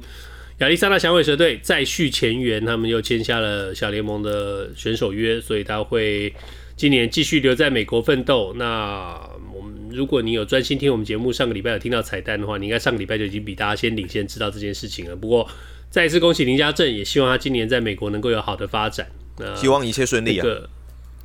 [0.59, 6.33] 亚利桑那响尾蛇队再续前缘，他们又签下了小联盟的选手约，所以他会
[6.77, 8.53] 今年继续留在美国奋斗。
[8.57, 9.19] 那
[9.95, 15.15] 如果你有专心听我们节目，上个礼拜有听到彩蛋的话，你应该上个礼拜就已经比大家先领先知道这件事情了。
[15.15, 15.47] 不过
[15.89, 19.07] 再一次恭喜林家正，也希望他今年在美国能够有好的发展。
[19.37, 20.45] 那希望一切顺利啊！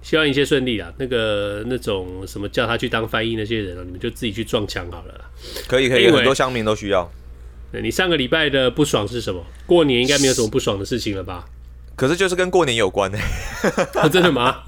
[0.02, 0.90] 希望一切顺利啊！
[0.96, 5.30] 那个那种什么叫他去当翻译那些人啊，你们就自己去撞墙好了啦。
[5.68, 7.10] 可以可以，很多乡民都需要。
[7.72, 9.44] 你上个礼拜的不爽是什么？
[9.66, 11.44] 过年应该没有什么不爽的事情了吧？
[11.94, 13.18] 可是就是跟过年有关呢、
[13.94, 14.08] 哦。
[14.08, 14.62] 真的吗？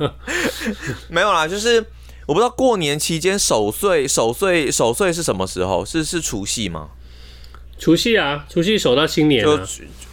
[1.08, 1.82] 没有啦，就是
[2.26, 5.85] 我不知道过年期间守岁守岁守岁是什么时候？
[5.85, 6.90] 是是除夕吗？
[7.78, 9.56] 除夕啊，除夕守到新年啊。
[9.56, 9.61] 就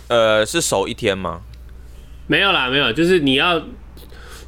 [0.08, 1.42] 呃，是守一天吗？
[2.28, 3.64] 没有啦，没有，就是你要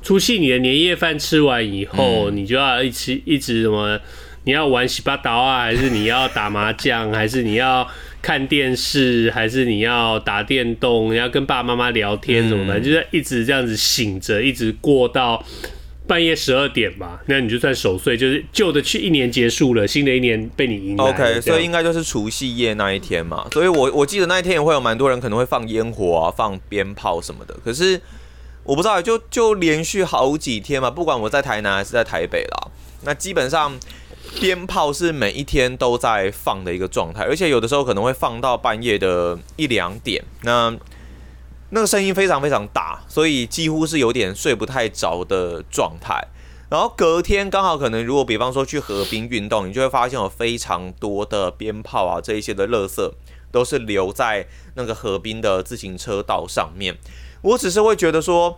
[0.01, 3.99] 除夕你的年夜饭吃完以后，嗯、你就要一直一直什么？
[4.43, 7.87] 你要玩洗八刀啊，还是你要打麻将，还是你要
[8.23, 11.13] 看电视，还是你要打电动？
[11.13, 15.45] 你要跟爸爸妈妈聊天什么的，嗯、就是一直这样子醒着，一直过到
[16.11, 17.21] 半夜十二点吧。
[17.27, 21.05] 那你就算守岁，就是旧的去一年结束了，新的一年被你迎来。
[21.05, 23.47] OK，所以应该就是除夕夜那一天嘛。
[23.53, 27.55] 所以我我记得那一天也会有蛮多人可能会放烟火啊，放鞭炮什么的。
[27.63, 28.01] 可是。
[28.63, 32.69] 我不知道，就就连续好几天嘛，不管我在台南还是在台北啦，
[33.03, 33.75] 那基本上
[34.39, 40.71] 鞭炮是每一天都在放的一个状态，而且有的时候可能会放到半夜的一两点，那
[41.71, 46.27] 那个声音非常非常大，所以几乎是有点睡不太着的状态。
[46.69, 53.11] 然后隔天刚好可能，如果比方说去河边运动，你就会发现有非常多的鞭炮啊，这一些的垃圾
[53.51, 56.97] 都是留在那个河边的自行车道上面。
[57.41, 58.57] 我只是会觉得说，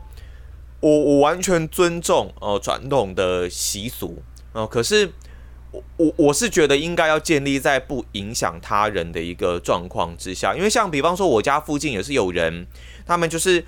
[0.80, 4.22] 我我完全尊重呃传统的习俗
[4.54, 5.12] 哦、可是
[5.74, 12.66] 我我我是觉得应该要建立在不影响他人的一个状况之下，因为像比方说我家附近也是有人，
[13.06, 13.66] 他们就是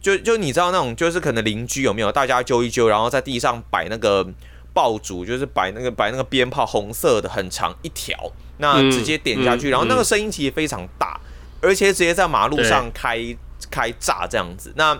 [0.00, 4.26] 就就你知道那种就是可能邻居有没有大家揪一揪，然后在地上摆那个
[4.72, 8.16] 爆竹，就是摆那个摆那个鞭炮，红色的很长一条，
[8.56, 11.20] 那直接点下去，嗯嗯、然后那个声音其实非常大，
[11.60, 13.36] 而且直接在马路上开。
[13.72, 14.98] 开炸这样子，那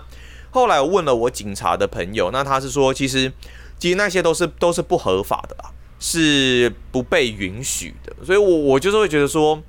[0.51, 3.31] 后来我问了我警察的朋友，那他是说，其实
[3.79, 8.15] 其实那些都是都是不合法的啦，是不被允许的。
[8.25, 9.61] 所以我，我我就是会觉得说，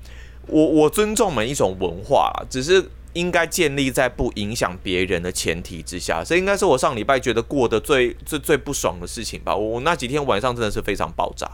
[0.47, 6.23] 我我尊重每一种文化，只是应该建立在不影响别人的前提之下。
[6.23, 9.55] 这应该是我上礼拜觉得过得最最最不爽的事情吧。
[9.55, 11.47] 我我那几天晚上真的是非常爆炸。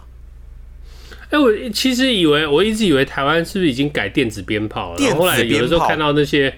[1.29, 4.99] 哎，我其实以为我一直以为台湾是不是已经改电子鞭炮了？
[5.03, 6.53] 然后后来有的时候看到那些。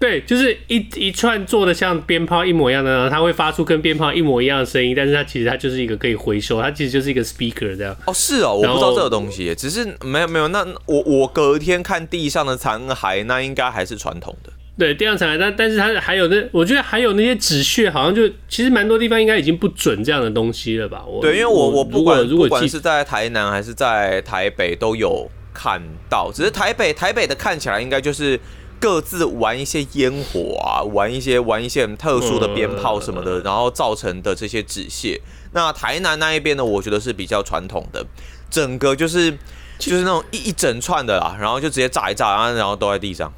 [0.00, 7.94] 对，就是一一串做的像鞭炮一模一样的，它会发出跟鞭炮一模一样的声音，但是它其实它就是一个可以回收，它其实就是一个 speaker 这样。
[8.06, 10.48] 哦，是哦，我不知道这个东西，只是没有没有。
[10.48, 14.50] 那我我隔天看地上的残骸，那应该还是传统的。
[14.78, 21.04] 对，地上残骸，但但是它还有那，我觉得还有那些纸屑，好像就其实蛮多地方应该已经不准这样的东西了吧？
[21.06, 28.40] 我对，因为我我不管如果不管是在台南还是在台北都有看到，只是台北台北的看起来应该就是。
[28.80, 35.20] 各自玩一些烟火啊，玩一些玩一些很特殊的鞭炮什么的，然后造成的这些纸屑。
[35.52, 38.06] 那台南那一边呢，我觉得是比较传统的，
[38.48, 39.30] 整个就是
[39.78, 43.30] 就是那种一一整串的啦，然后就直接炸一炸，然后然后都在地上。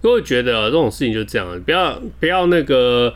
[0.00, 3.12] 我会觉得这种事情就这样，不要不要那个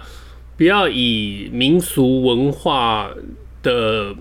[0.58, 3.10] 不要以民俗文化
[3.62, 4.14] 的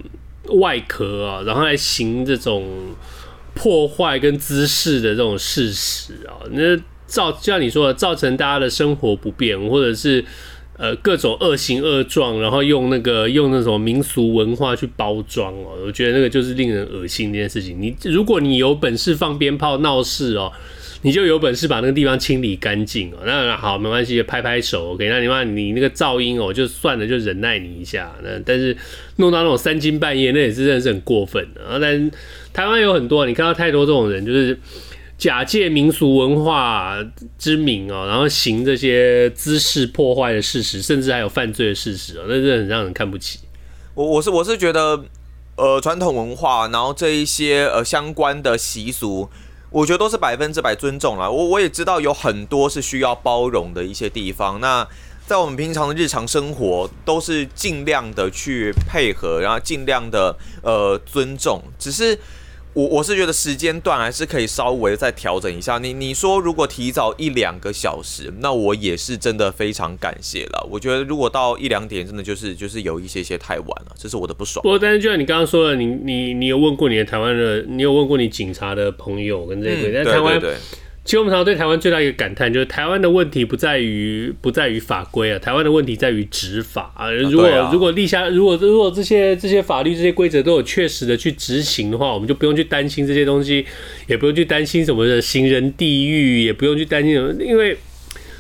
[0.59, 2.95] 外壳啊，然后来行这种
[3.53, 6.79] 破坏跟滋事的这种事实啊，那。
[7.07, 10.23] 造就像你说的，造成大家的生活不便，或者是
[10.77, 17.81] 呃各种恶行恶状，然后用那个用那种民俗文化去包装哦，我觉得那个就是令人恶心这件事情。
[17.81, 20.51] 你如果你有本事放鞭炮闹事哦，
[21.01, 23.17] 你就有本事把那个地方清理干净哦。
[23.25, 25.07] 那好，没关系，拍拍手，OK。
[25.07, 28.13] 那你妈你那个噪音哦，就算了，就忍耐你一下。
[28.21, 28.75] 那但是
[29.15, 31.79] 弄到那种三更半夜，那也是真的是很过分的啊。
[31.79, 32.11] 但
[32.51, 34.57] 台湾有很多，你看到太多这种人，就是。
[35.17, 36.95] 假借民俗文化
[37.39, 43.39] 之名哦，然后行这些滋事破坏的事实，甚至还有犯罪的事实哦，那真的很让人看不起。
[43.95, 45.03] 我我是我是觉得，
[45.55, 49.27] 呃，传统文化，然后这一些呃相关的习俗，
[49.71, 51.27] 我觉得都是百分之百尊重啦。
[51.27, 54.61] 我我也知道有很多是需要包容的一些地方。
[54.61, 54.87] 那
[55.25, 62.19] 在我们平常的日常生活，都是尽量的去配合，然后尽量的呃尊重，只是。
[62.77, 65.79] 我我是觉得时间段还是可以稍微再调整一下。
[65.79, 70.67] 你你说如果提早一两个小时，那我也是真的非常感谢了。
[70.69, 74.61] 我觉得如果到一两点，真的就是就是有一些些太晚了，这是我的不爽。
[74.61, 80.39] 不过，但是就像你刚刚说的，你你你有问过你的台湾的，你有问过你警察的朋友跟这个，在台湾。
[80.39, 80.57] 对对对
[81.07, 87.09] 其实我们常常对台湾最大一个感叹，就是台湾的问题不在于不在于法规啊，台湾的问题在于执法啊。
[87.09, 93.65] 如果如果立下，如果如果这些这些法律这些规则都有确实的去执行的话，我们就不用去担心这些东西，
[94.07, 97.77] 也不用去担心什么的行人地狱，也不用去担心什么，因为。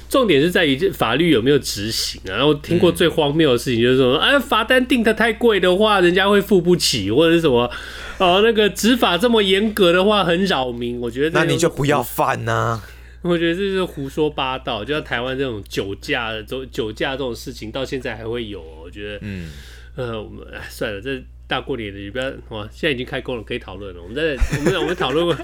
[0.09, 2.35] 重点是在于这法律有没有执行啊？
[2.35, 7.69] 然后听过最荒谬的事情就是说，哎，罚单定的太贵的话，人家会付不起，或者是什么，
[8.17, 10.99] 哦，那个执法这么严格的话很扰民。
[10.99, 12.81] 我觉得那你就不要犯呐。
[13.23, 14.85] 我觉得这是胡说八道。
[14.85, 18.61] 就像台湾这种酒驾的、酒酒驾这种事情，到现在还会有。
[18.83, 19.49] 我觉得，嗯，
[19.95, 22.67] 呃，我们算了，这大过年的，你不要哇！
[22.71, 24.01] 现在已经开工了，可以讨论了。
[24.01, 25.35] 我们在我们我们讨论过，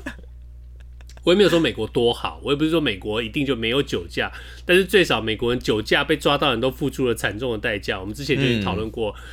[1.23, 4.31] 我也没有说美国多好，我也不是说美国一定就没有酒驾，
[4.65, 7.99] 但是最少美国人酒驾被抓到人都付出了惨重的代价。
[7.99, 9.11] 我们之前就已经讨论过。
[9.11, 9.23] 嗯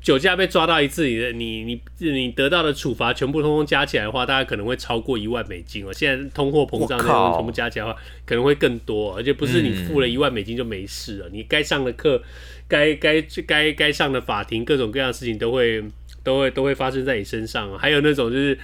[0.00, 5.92] 酒驾被抓到一次，你的你你你得到的处罚全部通通加起来的话，大概可能会超过一万美金哦。
[5.92, 11.28] 现在通货膨胀全部加起来的话，可能会更多，而且不是你付了一万美金就没事了。
[11.28, 12.22] 嗯、你该上的课，
[12.68, 15.82] 该该该该上的法庭，各种各样的事情都会
[16.22, 17.76] 都会都会发生在你身上。
[17.76, 18.56] 还有那种就是。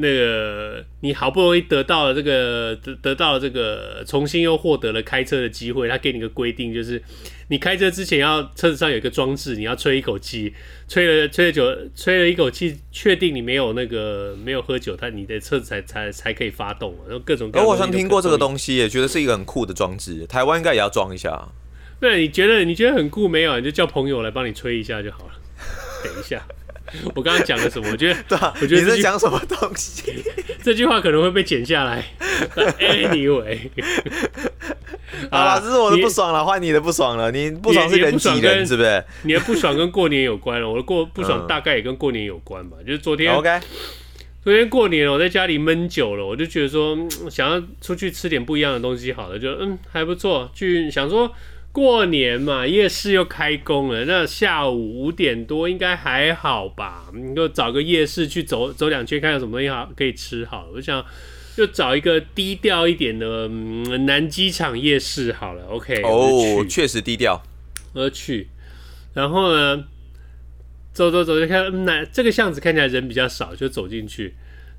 [0.00, 7.02] 那个，你好不容易得到了这个得得到了这个，重新又获得了开车的机会，他给你个规定，就是
[7.48, 10.54] 你开车之前要车子上有一个装置，你要吹一口气，
[10.86, 17.60] 吹了吹了酒，吹了一口气，确定你没有那个没有喝酒，他你的车子才才才可以发动，然后各种各。
[17.60, 21.48] 我好像听过这个东西，也觉得是一个很酷的装置，台湾应该也要装一下。
[21.98, 23.58] 对，你觉得你觉得很酷没有？
[23.58, 25.32] 你就叫朋友来帮你吹一下就好了。
[26.04, 26.46] 等一下。
[27.14, 27.88] 我刚刚讲了什么？
[27.90, 30.22] 我觉得， 对啊，我觉得你在讲什么东西？
[30.62, 32.04] 这句话可能会被剪下来。
[32.78, 33.58] Anyway，
[35.30, 37.30] 好了，这是我的不爽了，换你的不爽了。
[37.30, 39.04] 你不爽是人挤人，是不是？
[39.22, 40.68] 你的不爽跟过年有关了。
[40.68, 42.76] 我的过不爽大概也跟过年有关吧。
[42.86, 43.60] 就是昨天，OK，
[44.42, 46.96] 昨天过年我在家里闷久了，我就觉得说
[47.30, 51.30] 想要出去吃点不一样的东西，好了，就嗯还不错，去想说。
[51.70, 54.04] 过年嘛，夜市又开工了。
[54.04, 57.06] 那下午五点多应该还好吧？
[57.14, 60.44] 你就找个夜市去走走两圈，看有什么东西好可以吃。
[60.44, 61.04] 好了，我想
[61.56, 65.66] 就找一个低调一点的、嗯、南机场夜市好了。
[65.66, 67.42] OK，哦，确实低调。
[67.92, 68.48] 我去，
[69.14, 69.84] 然后呢，
[70.92, 74.34] 走走走就看那、嗯、这个巷子看起来人比较少，就走进去。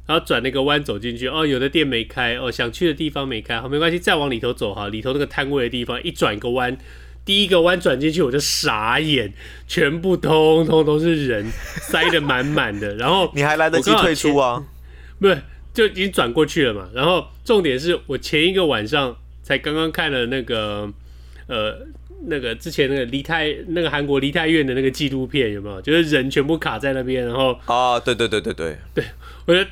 [0.10, 6.76] 然后转那个弯走进去，哦，有的店没开，哦，想去的地方没开，好，没关系，再往里头走哈，里头那个摊位的地方，一转个弯，
[7.24, 9.32] 第一个弯转进去我就傻眼，
[9.68, 14.66] 全部通通都是人，塞得满满的，然后 你还来得及退出啊？
[15.20, 15.40] 不是，
[15.76, 16.90] 就已经转过去了嘛。
[16.92, 20.92] 然后重点是我前一个晚上才刚刚看了那个，
[21.46, 21.86] 呃，
[22.26, 25.80] 那个之前那个梨泰那个韩国梨泰院的那个纪录片，有没有？
[25.84, 29.06] 就是人全部卡在那边，然后啊，对对对对对，对
[29.46, 29.70] 我觉得。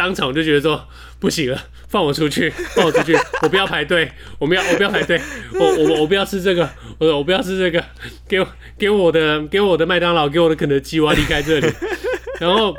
[0.00, 0.82] 当场我就觉得说
[1.18, 5.20] 不行了，放我出去， 放我出去，我不要排队，我不要，我不要排队，
[5.52, 7.84] 我我我不要吃这个，我我不要吃这个，
[8.26, 11.70] 给我给我的给我的麦当劳，给我的肯德基，我要离开这里。
[12.40, 12.74] 然后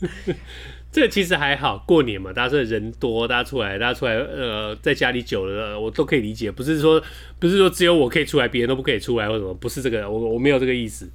[0.90, 7.02] 这其实还好，过年嘛，大家说人多，大家出来，大家出来，呃，在家里久了，我都可以理解，不是说
[7.38, 11.06] 不是说只有我可以出来，别人都不可以出来或什么，不是这个，我我没有这个意思。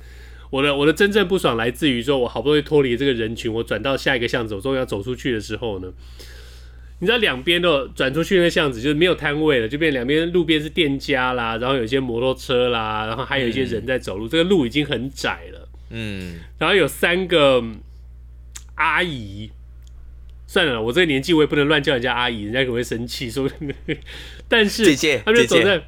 [0.49, 5.91] 我的我的真正不爽来自于说，我好不容易脱离这个人群，我转到下一个巷子，我终于要走出去的时候呢，
[6.99, 17.61] 你知道两边都转出去那个巷子就是没有摊位了，就变两边路边是店家啦，然后有一些摩托车啦，然后还有一些人在走路，嗯、这个路已经很窄了，嗯，然后有三个
[18.75, 19.51] 阿姨，
[20.47, 23.49] 算了，我这个年纪我也不能乱叫人家阿姨，人家可能会生气说，
[24.47, 25.83] 但是姐姐他们就走在。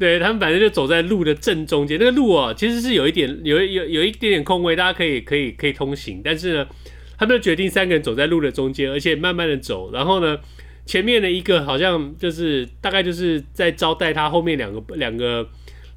[0.00, 6.22] 对，他们反正就走在路的正中间，那个路哦，其实是有一点有有有一点点空位，大家可以可以可以通行。
[6.24, 6.66] 但是呢，
[7.18, 9.92] 他们就决定三个人走在路的中间，而且慢慢的走。
[9.92, 10.38] 然后呢，
[10.86, 15.46] 前面的一个好像就是大概就是在招待他后面两个两个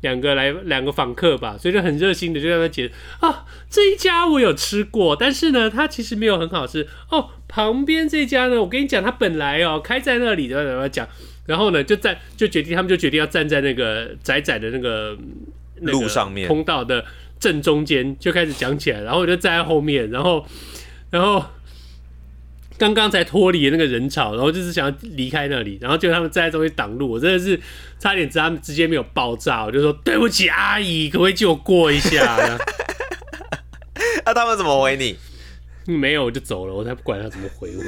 [0.03, 7.31] 两个来两个访客吧，所以就很热心的就让他解释啊，这一家我有吃过，但是呢，它其实没有很好吃哦。
[7.47, 11.07] 旁边这家呢，我跟你讲，它本来哦开在那里，然后讲。
[11.45, 15.17] 然后呢，就站就决定，他们就决定要站在那个窄窄的那个
[15.81, 17.03] 路上面通道的
[17.37, 19.01] 正中间，就开始讲起来。
[19.01, 20.45] 然后我就站在后面，然后
[21.09, 21.43] 然后
[22.77, 27.59] 刚刚才脱离那个人潮，然后就是想要离开那里，然后就他们站在中间挡路，我真的是
[27.99, 32.37] 差点他们直接没有爆炸，我就说对不起阿姨，可不可以借我过一下？
[34.25, 35.17] 那、啊、他们怎么回你？
[35.85, 37.83] 没有，我就走了，我才不管他怎么回我。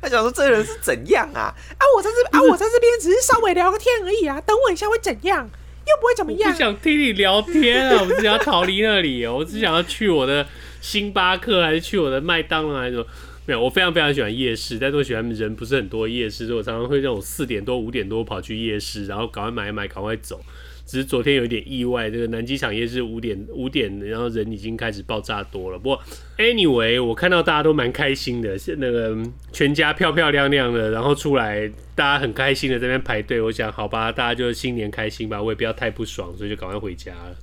[0.00, 1.52] 他想说这人是怎样啊？
[1.78, 4.40] 啊，我在这啊，我在这边只是稍微聊个天而已啊。
[4.40, 5.50] 等我一下会怎样？
[5.86, 6.50] 又不会怎么样。
[6.50, 8.02] 我不想听你聊天啊！
[8.02, 10.46] 我只想要逃离那里，我只想要去我的
[10.80, 13.06] 星巴克，还是去我的麦当劳，还是什么？
[13.46, 20.40] 没有，我非常非常喜欢夜市，但是我喜欢人不是很多夜市，所以我常常会那种四点多、五点多跑去夜市，然后赶快买一买，赶快走。
[20.86, 25.78] 只是昨天有一点意外，这个南机场夜市五点五点，然后人已经开始爆炸多了。
[25.78, 26.02] 不过
[26.36, 29.16] ，anyway，我看到大家都蛮开心的，是那个
[29.52, 33.40] 全家漂漂亮亮的，然后出来，大家很开心的在那边排队。
[33.40, 37.36] 我想，好吧，大家就新年开心吧，我也不要太不爽，所以就赶快回家了。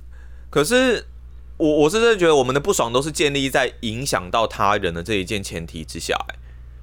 [0.50, 1.02] 可是，
[1.58, 6.16] 我我是真的觉得我们的不爽都是建立在影响到他人的这一件前提之下，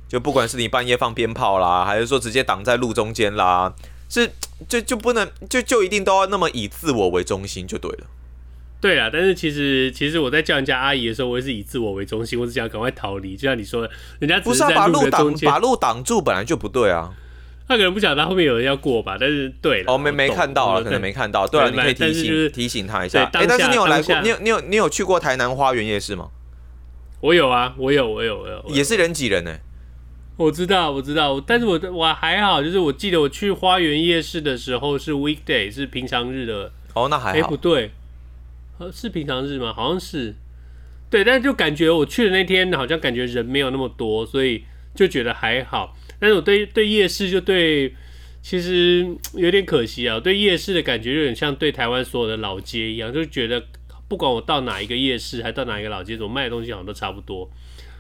[0.07, 3.73] 就不管是你半夜放鞭炮啦，还是说直接挡在路中间啦，
[4.07, 4.30] 是
[4.67, 8.07] 就就不能就就一定都要那么以自我为中心就对了。
[8.82, 13.36] 对啊，但是其实其实我在叫人家阿姨的时候，我也是以自我为中心，我只想赶快逃离。
[13.36, 17.13] 就像你说的，人家不是啊，把路挡把路挡住本来就不对啊。
[17.68, 21.47] 他可能不晓得他后面有人要过吧，但是对了，哦，没没看到了，可能没看到。
[21.47, 23.24] 对了，你可以提醒、就是、提醒他一下。
[23.24, 26.30] 哎、欸，但是你有来过，你有你有你有去过台南花园夜市吗？
[27.22, 29.59] 我有啊，我有我有我有，也是人挤人呢、欸。
[30.38, 36.72] 我知道我知道，但是我我还好，就是我记得我去花园夜市的时候是 weekday，是平常日的。
[36.93, 37.38] 哦，那还好。
[37.38, 37.91] 哎、欸，不对，
[38.93, 39.74] 是平常日吗？
[39.74, 40.36] 好像是。
[41.09, 45.95] 对，但是就感觉我去的那天好像感觉人没有那么多，所以就觉得还好。
[46.26, 47.93] 但是我对对夜市就对，
[48.41, 49.05] 其实
[49.36, 50.19] 有点可惜啊。
[50.19, 53.63] 对夜市的感觉有点像对台湾所有的老街一样，就觉得
[54.07, 57.47] 不管我到哪一个夜市，还到哪一个老街，我卖的东西好像都差不多。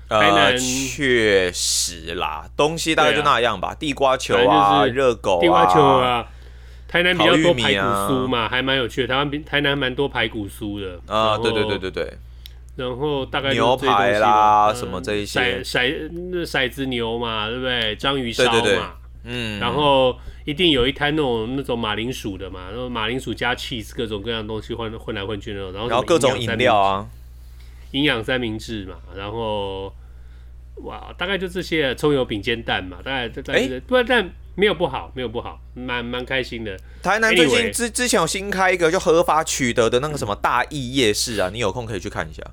[0.09, 3.67] 台南呃，确实啦，东西大概就那样吧。
[3.67, 6.27] 啊、地瓜球啊，热狗啊，地瓜球啊。
[6.87, 9.07] 台南比较多排骨酥嘛，还蛮有趣的。
[9.07, 12.17] 台湾比台南蛮多排骨酥的啊，对对对对对。
[12.75, 17.95] 然后大概牛排啦，什么这一些，骰骰那骰子牛嘛，对不对？
[17.95, 18.83] 章鱼烧嘛，对对对
[19.23, 19.59] 嗯。
[19.59, 20.15] 然后
[20.45, 27.07] 一定有一摊那种那种马铃薯的嘛，然后马铃薯加 cheese 各种各样的东西混混来混去那种，然后然后各种饮料啊，
[27.91, 29.93] 营养三明治嘛，然后
[30.83, 36.77] 哇，大概就这些，葱油饼煎蛋嘛，大概大概是，不然但没有不好，没有不好，蛮蛮开心的。
[37.01, 42.43] 台南最近之之前有新开一个就合法取得的那个什么大义夜市啊，你有空可以去看一下。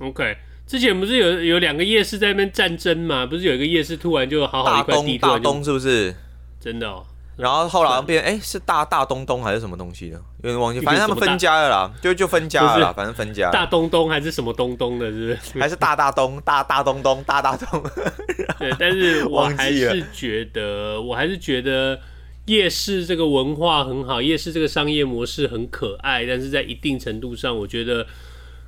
[0.00, 0.36] OK，
[0.66, 3.24] 之前不是有有两个夜市在那边战争嘛？
[3.24, 6.14] 不是有一个夜市突然就好好一块地，大东是不是？
[6.60, 7.02] 真的哦。
[7.36, 10.20] 然后后来变哎、欸，是大大东东还是什么东西的？
[10.42, 13.50] 有点忘记，反正他们分家了啦，就就分家了啦，反正分家。
[13.50, 15.58] 大东东还是什么东东的，是不是？
[15.58, 17.82] 还是大大东大大东东大大东？
[18.58, 21.98] 对，但是我还是觉得，我还是觉得
[22.46, 28.06] 夜市这个文化很好，夜市这个商业模式很可爱，但是在一定程度上，我觉得。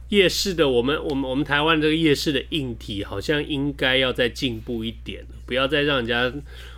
[0.08, 6.32] 夜市的我们，我们我们台湾这个夜市的硬体好像应该要再进步一点，不要再让人家。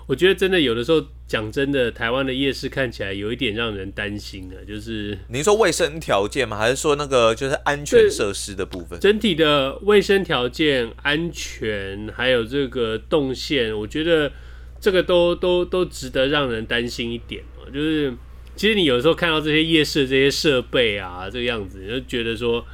[0.09, 6.59] 我觉得真的有的时候讲真的，台湾的夜市看起来有一点让人担心的，就是您说卫生条件吗？
[6.59, 8.99] 还是说那个就是安全设施的部分？
[8.99, 14.33] 整体的卫生条件、安全还有这个动线，我觉得
[14.81, 17.45] 这个都都都值得让人担心一点。
[17.73, 18.13] 就是
[18.57, 22.67] 其实你有时候看到这些夜市的这些设备啊，这个样子，你就觉得说。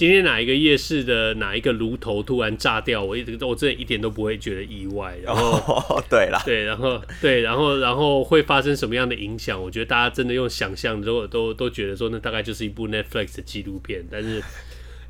[0.00, 5.14] 今天哪一个夜市的哪一个炉头突然炸掉，我一直我真的一点都不会觉得意外。
[5.22, 9.62] 然后，哦、对了，对，然后对，然后然后会发生什么样的影响？
[9.62, 14.02] 我觉得大家真的用想象都都都觉得说，那大概就是一部 Netflix 的纪录片。
[14.10, 14.42] 但是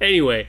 [0.00, 0.44] ，anyway，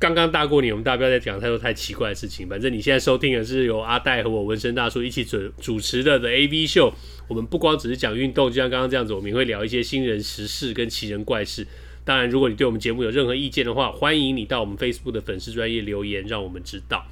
[0.00, 2.48] 刚刚大过年，我们大家不要再讲太多太奇怪的事情。
[2.48, 6.92] 反正你现在收听的是由阿戴和我纹身大叔一起主主持的的 AV 秀。
[7.28, 11.64] 我们不光只是讲运动，就像刚刚这样子，我们也会聊一些新人时事跟奇人怪事。
[12.06, 17.04] 当然，如果你对我们节目有任何意见的话，欢迎你到我们 Facebook 的粉丝专业留言，让我们知道。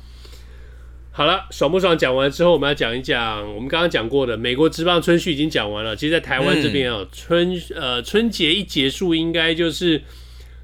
[1.10, 1.98] 好了，爽不爽？
[1.98, 5.96] 讲完之后，我们要讲一讲我们刚刚讲过的美国职棒春训已经讲完了。
[5.96, 10.00] 其实，在台湾这边啊，春呃春节一结束，应该就是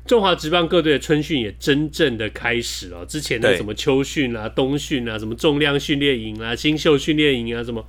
[0.07, 3.05] 中华职棒各队的春训也真正的开始了。
[3.05, 7.85] 之前的什么秋训啊、冬训啊、什么重量训练营啊、新秀训练营啊，什么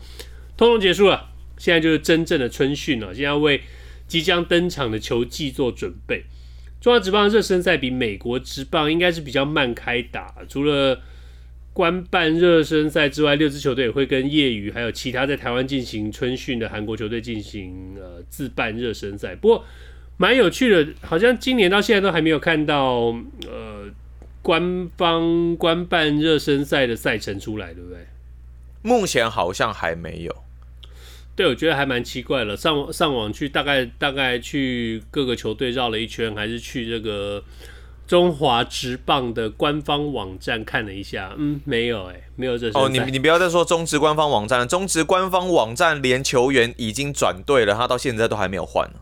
[0.58, 1.30] 通通结束了。
[1.60, 3.62] 现在就是真正的春训了，现在为。
[4.12, 6.26] 即将登场的球季做准备，
[6.82, 10.36] 中华职棒热身赛比美国职棒应该是比较慢开打。
[10.49, 10.99] 除了
[11.72, 19.34] 官办热身赛之外，六支球队也会跟业余还有其他在台湾进行春训的韩国球队进行呃自办热身赛。
[19.34, 19.64] 不过
[20.18, 23.16] 蛮有趣的，好像今年到现在都还没有看到
[23.47, 23.86] 呃
[24.41, 27.99] 官方官办热身赛的赛程出来，对不对？
[28.82, 30.36] 目前好像还没有。
[31.42, 32.56] 对，我觉得还蛮奇怪的。
[32.56, 37.44] 上上网去，大概大概去各个球队绕了一圈，还是去这个
[38.08, 41.34] 中华职棒的官方网站看了一下。
[41.39, 42.70] 嗯，没有哎、欸，没有这。
[42.76, 49.00] 哦，你你不要再说中职官方网站了，中职官方网站连球员已经转队了，他到现在都还没有换呢。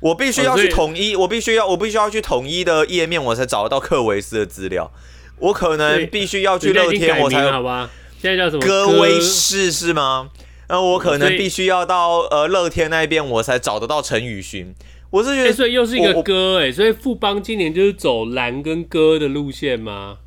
[0.00, 4.90] 我必须要去统一，哦、我必须要我必须要去统一的页面，我才找得到克维斯的资料。
[5.38, 7.88] 我可能必须要去乐天，我才好吧？
[8.20, 8.66] 现在叫什么？
[8.66, 10.28] 戈威士是吗？
[10.70, 14.72] 那我可能必须要到呃乐天那边，我才找得到陈宇勋。
[15.10, 20.18] 我是觉得，欸、所以又是一个哥哎、欸，所以富邦今年就是走蓝跟哥的路线吗？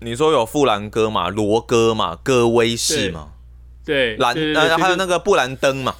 [0.00, 3.32] 你说有富兰哥嘛，罗哥嘛，哥威士嘛，
[3.84, 5.94] 对，蓝呃还有那个布兰登嘛，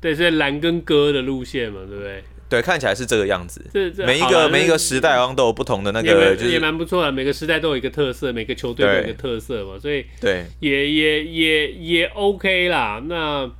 [0.00, 2.24] 对，所以蓝跟哥的路线嘛，对不对？
[2.48, 3.64] 对，看起来是这个样子。
[3.72, 7.12] 是这每一个每一个时代好像都有不同的那个，就是也蛮不错的。
[7.12, 13.02] 每个时代都有一个特色，每个球队都有一个特色嘛，所以对，也也也也 OK 啦。
[13.06, 13.50] 那。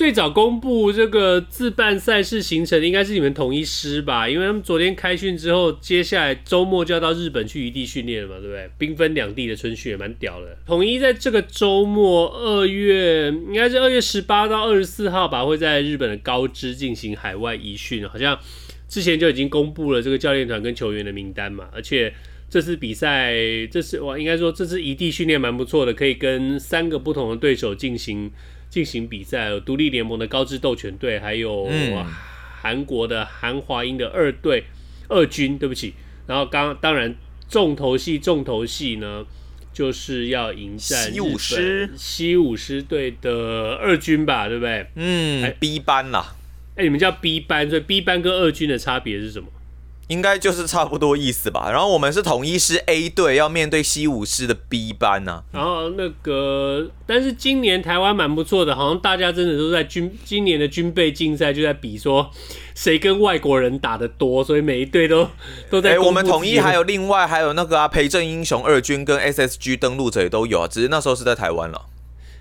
[0.00, 4.26] 最早公布这个自办赛事行程的应该是你们统一师吧？
[4.26, 8.70] 因为他们昨天开训之后，接下来周末就要到日本去异地训练了嘛，对不对？
[8.78, 10.56] 兵分两地的春训也蛮屌的。
[10.64, 18.38] 统一在这个周末，二月应该是二月十八到二十四号吧，会在日本的高知进行海外移训，好像
[18.88, 21.68] 之前就已经公布了这个教练团跟球员的名单嘛。
[21.74, 22.10] 而且
[22.48, 23.34] 这次比赛，
[23.70, 28.30] 这次哇，应该说这次异地训练蛮不错的，可以跟三个不同的对手进行。
[28.70, 31.68] 进行比赛，独立联盟的高知斗犬队，还有
[32.62, 34.64] 韩国的韩华英的二队
[35.08, 35.92] 二军，对不起。
[36.26, 37.14] 然后刚当然
[37.48, 39.26] 重头戏重头戏呢，
[39.72, 44.86] 就是要迎战西武狮西武师队的二军吧，对不对？
[44.94, 46.36] 嗯，B 班啦。
[46.76, 49.48] 哎，你们叫 B 班，所以 B 班跟二军的差别是什么？
[50.10, 51.70] 应该就是差不多意思吧。
[51.70, 55.44] 然后我们是统一师 A 队要面对西武师的 B 班呐、啊。
[55.52, 62.28] 然后那个，但是今年台湾蛮不错的，好像大家真的都在军今年的军备竞赛就在比说
[62.74, 65.28] 谁跟外国人打的多，所以每一队都
[65.70, 65.92] 都在。
[65.92, 71.86] 哎，我们统一还有另外还有那个啊，培正英雄二军跟 SSG 登陆者也都有啊，只是那时候是在台湾了。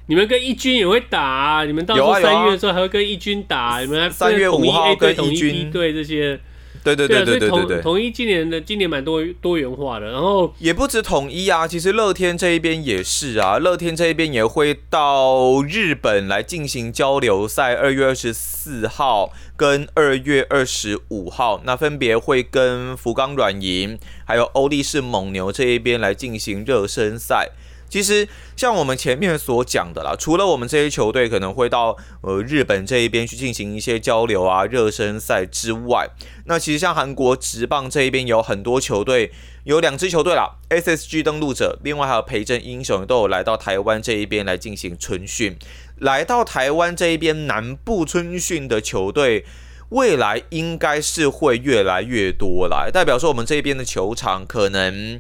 [0.08, 1.66] 你们跟一军也会打啊？
[1.66, 3.60] 你们到时候三月的时候还会跟一军打？
[3.60, 6.40] 啊啊、你们还三月五号跟一军对这些。
[6.84, 27.50] 对对对对对对对，统一今年的今年蛮多多元化的，然后也不止统一啊，其实乐天这一边也是啊，乐天这一边也会到日本来进行交流赛，二月二十四号跟二月二十五号，那分别会跟福冈软银还有欧力士蒙牛这一边来进行热身赛。
[27.90, 36.08] 其实像我们前面所讲的啦，除了我们这些球队可能会到呃日本这一边去进行一些交流啊、热身赛之外，
[36.46, 39.32] 那其实像韩国职棒这一边有很多球队，
[39.64, 45.58] 有两支球队啦，SSG 登陆者，另外还有培正英雄都有来到台湾这一边来进行春训。
[45.98, 49.46] 来到台湾这一边南部春训的球队，
[49.90, 55.20] 未来应该是会越来越多啦，代表说我们这边的球场可能。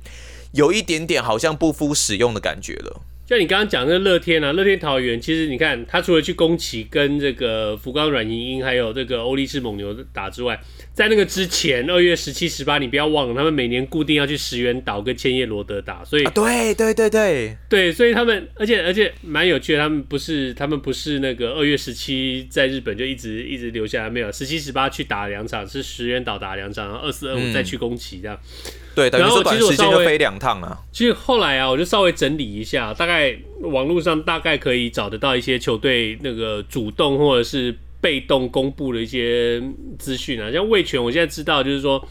[0.51, 3.01] 有一点点好像不敷使用的感觉了。
[3.27, 10.59] 像你刚刚讲的乐天啊，乐天桃园，其实你看他除了去宫崎跟这个福冈软银鹰，还有这个欧力士蒙牛打之外，
[10.99, 28.37] 在那个之前二月十七、十八，你不要忘了，他们每年固定要去石原岛跟千叶罗德打，所以、啊、对对对对对，所以他们而且而且蛮有趣的，他们不是他们不是那个二月十七在日本就一直一直留下来没有，十七、十八去打两场，是石原岛打两场，然后二四、二五再去宫崎这样。
[28.65, 30.77] 嗯对，等于说短时间就飞两趟啊。
[30.91, 39.61] 其实后来啊，我就稍微整理一下，大概网络上大概可以找得到一些球队那个主动或者是被动公布的一些
[39.97, 40.51] 资讯啊。
[40.51, 42.07] 像魏权，我现在知道就是说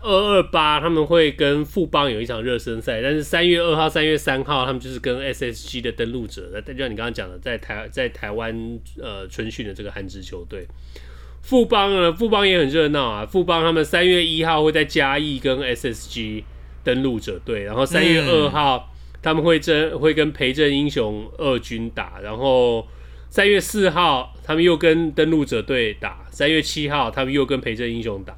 [0.00, 10.66] 二二八他们会跟富邦有一场热身赛，但是三月二号、三月三号他们就是跟 SSG 的登陆者，那就像你刚刚讲的，在台在台湾呃春训的这个韩职球队。
[11.40, 12.12] 富邦呢？
[12.12, 13.24] 富邦也很热闹啊！
[13.24, 16.42] 富邦他们三月一号会在嘉义跟 SSG
[16.84, 22.86] 登陆者队，然后三月二号他们会争会跟培正英雄二军打，然后
[23.30, 28.36] 三月四号他们又跟登陆者队打，三月七号他们又跟陪正英雄打，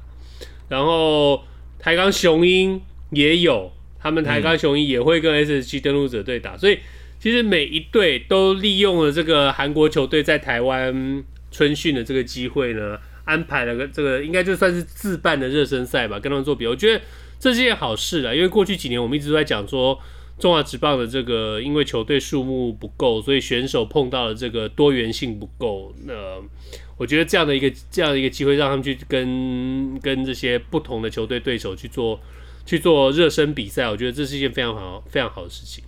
[0.69, 1.43] 然后
[1.79, 2.81] 台钢雄鹰
[3.11, 6.79] 也有，他们台钢雄鹰也会跟 SSG 登陆者队打，所以
[7.19, 11.23] 其实每一队都利用了这个韩国球队在台湾。
[11.53, 16.65] 春训的这个机会呢，安排了个这个应该就算是自办的热身赛吧，跟他们做比。
[16.65, 17.01] 我觉得
[17.41, 19.99] 这是件好事啊，因为过去几年我们一直都在讲说，
[20.41, 25.93] 中华职棒的这个因为球队数目不够，所以选手碰到了这个多元性不够。
[26.05, 26.13] 那
[26.97, 32.19] 我觉得这样的一个这样的一个机会，让他们去跟跟这些不同的球队对手去做
[32.65, 35.83] 去做热身比赛，我觉得这是一件非常好非常好的事情。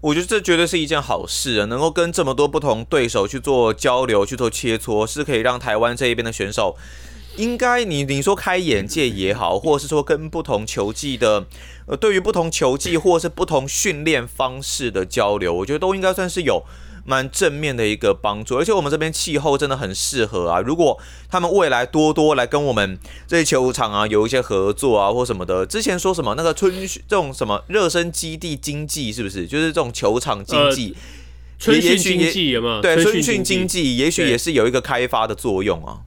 [0.00, 1.64] 我觉得这绝对是一件好事啊！
[1.64, 6.76] 能够跟这么多不同对手去做交流、去做切磋，是可以让台湾这一边的选手，
[7.36, 11.46] 应该你你说开眼界也好，或者是说跟不同球技的，
[11.86, 16.64] 呃，对于不同球技或是不同训练方式的交流，我觉得都应该算是有。
[17.06, 20.60] 蛮正面的一个帮助，而且我们这边气候真的很适合啊。
[20.60, 29.46] 如果他们未来多多来跟我们这些球场啊有一些合作啊或什么的，之前说什么那个春训这种什么热身基地经济是不是？
[29.46, 31.00] 就是这种球场经济，呃、
[31.58, 32.80] 春训经济有没有？
[32.80, 36.00] 对，春训经济也许也是有一个开发的作用啊。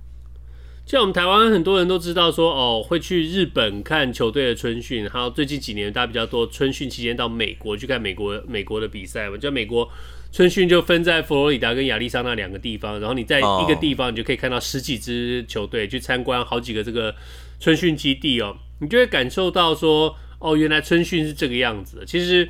[0.88, 9.90] 像我们台湾很多人都知道说，哦，会去日本看球队的春训，还有最近几年大家比较多春训期间到美国去看美国美国的比赛嘛，就美国
[10.32, 17.14] 春训就分在佛罗里达跟亚利桑那两个地方，然后你在一个地方你就可以看到十几支球队去参观好几个这个
[17.60, 22.06] 春训基地哦，你就会感受到说，哦，原来春训是这个样子的。
[22.06, 22.48] 其实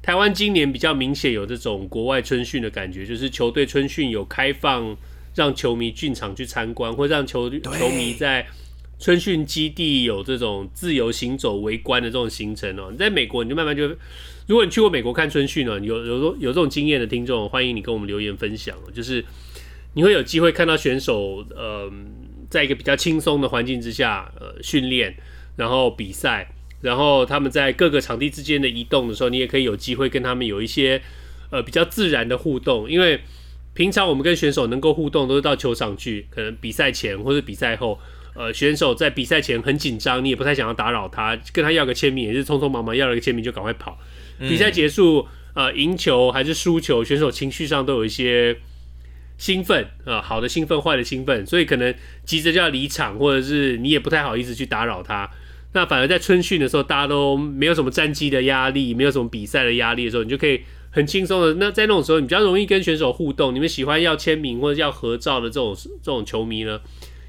[0.00, 4.96] 台湾今年比较明显有这种国外春训的感觉，就是球队春训有开放。
[5.34, 8.46] 让球迷进场去参观，或让球球迷在
[8.98, 12.88] 春训基地有这种自由行走、围观的这种行程哦。
[12.92, 13.88] 你在美国，你就慢慢就，
[14.46, 18.76] 如果你去过美国看春训呢，有有有这种经验的听众，欢迎你跟我们留言分享。
[18.94, 19.24] 就是
[19.94, 21.90] 你会有机会看到选手，呃，
[22.48, 25.16] 在一个比较轻松的环境之下，呃，训练，
[25.56, 26.48] 然后比赛，
[26.80, 31.02] 然后他们在各个场地之间的移动的时候，你也可以有机会跟他们有一些
[31.50, 33.20] 呃比较自然的互动，因为。
[33.74, 37.98] 平常我们跟选手能够互动，都是到球场去，可能比赛前或者比赛后，
[38.34, 43.98] 呃，选手在比赛前很紧张，你也不太想要打扰他，跟他要个签名也是匆匆忙忙要了个签名就赶快跑。
[44.38, 48.56] 比赛结束，呃，赢球还是输球，选手情绪上都有一些
[49.38, 51.92] 兴奋啊，好的兴奋，坏的兴奋，所以可能
[52.24, 55.28] 急着就要离场，或者是你也不太好意思去打扰他。
[55.72, 60.60] 那反而在春训的时候，大家都没有什么战绩的压力，没有什么比赛的压力的时候，你就可以。
[60.94, 63.52] 很轻松的，那在那种时候，你比较容易跟选手互动。
[63.52, 66.80] 你们喜欢要签名或者要合照的这种这种球迷呢，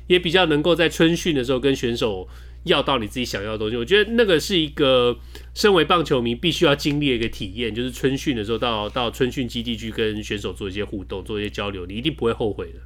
[0.06, 2.28] 也比较能够在春训的时候跟选手
[2.66, 3.76] 要到你自己想要的东西。
[3.76, 5.18] 我觉得那个是一个
[5.56, 12.80] 身为棒球迷必须要经历的一个体验，就是春训的时候到到春训基地去跟选手做一些互动，做一些交流，你一定不会后悔的。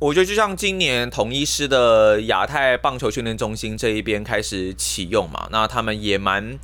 [0.00, 6.58] 我觉得就像今年统一师的亚太棒球训练中心这一边开始启用嘛，那他们也蛮。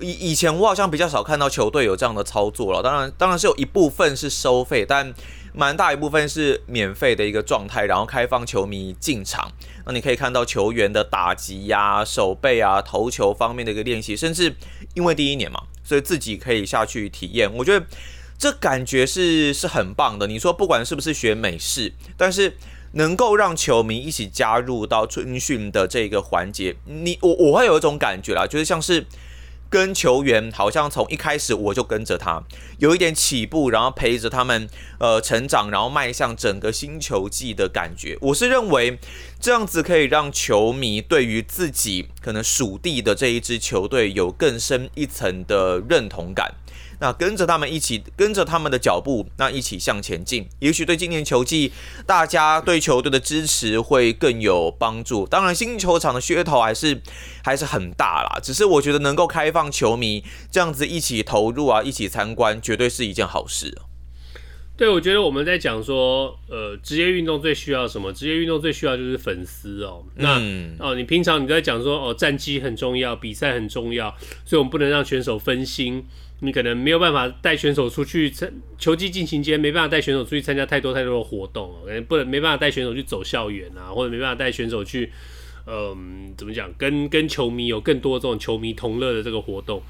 [0.00, 5.14] 以以前我好像比较少看到球队有这样的操作了，当然当然是有一部分是收费，但
[5.52, 9.52] 蛮大一部分是免费的一个状态，然后开放球迷进场，
[9.86, 14.54] 那你可以看到球员的打击呀、啊、守备啊、投球方面的一个练习，甚至
[14.94, 17.86] 因为第一年嘛，所以自己可以下去体验，我觉得
[18.36, 20.26] 这感觉是是很棒的。
[20.26, 22.56] 你说不管是不是学美式，但是
[22.92, 29.06] 能够让球迷一起加入到春训的这个环节，你我我会有一种感觉啦，就是像是。
[29.74, 32.40] 跟球员好像从一开始我就跟着他，
[32.78, 34.68] 有一点起步，然后陪着他们
[35.00, 38.16] 呃成长，然后迈向整个新球季的感觉。
[38.20, 38.96] 我是认为
[39.40, 46.54] 这样子可以让球迷对于自己可能属地的这一支球队有更深一层的认同感。
[47.00, 51.72] 那跟着他们一起，跟着他们的脚步，那一起向前进，也许对今年球季
[52.06, 55.26] 大家对球队的支持会更有帮助。
[55.26, 57.00] 当然，新球场的噱头还是
[57.42, 58.38] 还是很大啦。
[58.42, 63.76] 只是我觉得能够开放球迷这样子一起投入啊，一起参观，绝对是一件好事。
[64.76, 68.12] 对，我觉得我们在讲说，呃，职业运动最需要什么？
[68.12, 70.04] 职业运动最需要就是粉丝哦。
[70.16, 74.12] 那、嗯、哦，你平常你在讲说，哦，战绩很重要，比赛很重要，
[74.44, 76.04] 所以我们不能让选手分心。
[76.40, 85.10] 你可能没有办法带选手出去参球季进行间，没办法带选手出去参加太多太多的活动，可能不能没办法带选手去走校园啊，或者没办法带选手去，
[85.66, 89.80] 嗯、怎么讲，跟跟球迷有更多这种球迷同乐的这个活动。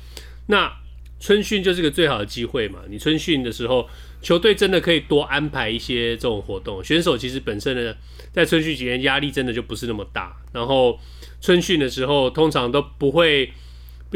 [0.47, 0.71] 那
[1.19, 2.81] 春训就是个最好的机会嘛。
[2.89, 3.89] 你春训的时候，
[4.23, 6.85] 球队真的可以多安排一些这种活动。
[6.85, 7.95] 选手其实本身呢，
[8.33, 10.37] 在春训期间压力真的就不是那么大。
[10.53, 11.01] 然后
[11.41, 13.51] 春训的时候，通常都不会。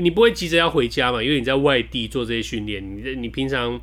[0.03, 1.22] 你不会急着要回家嘛？
[1.22, 3.80] 因为你在外地做这些训练，你你平常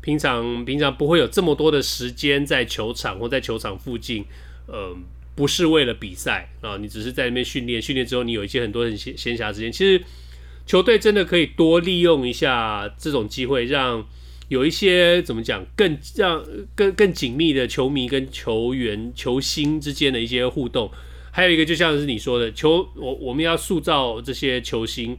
[0.00, 4.24] 平常平常不会有这么多的时间在球场或在球场附近，
[4.66, 4.96] 呃，
[5.34, 9.70] 不是为了比赛啊，你只是在那边训练，训练之后你有一些很多很闲闲暇时间。
[9.70, 10.02] 其实
[10.64, 14.06] 球队真的可以多利用一下这种机会，让
[14.48, 16.42] 有一些怎么讲，更让
[16.74, 20.90] 更更紧密的球迷跟球员、球星之间的一些互动。
[21.30, 25.18] 还有一个就像是你说的，球我我们要塑造这些球星。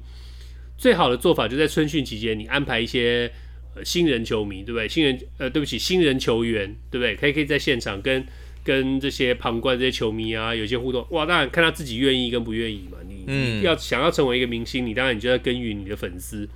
[0.80, 3.30] 最好的做法就在春训期间，你安排一些
[3.76, 4.88] 呃新人球迷，对不对？
[4.88, 7.18] 新人呃，对不起，新人球员，对不对？
[7.18, 8.26] 可以可以在现场跟
[8.64, 11.06] 跟这些旁观这些球迷啊，有些互动。
[11.10, 12.98] 哇，当然看他自己愿意跟不愿意嘛。
[13.06, 16.48] 你你要想要成为一个明星，你当然你就要耕耘你的粉丝。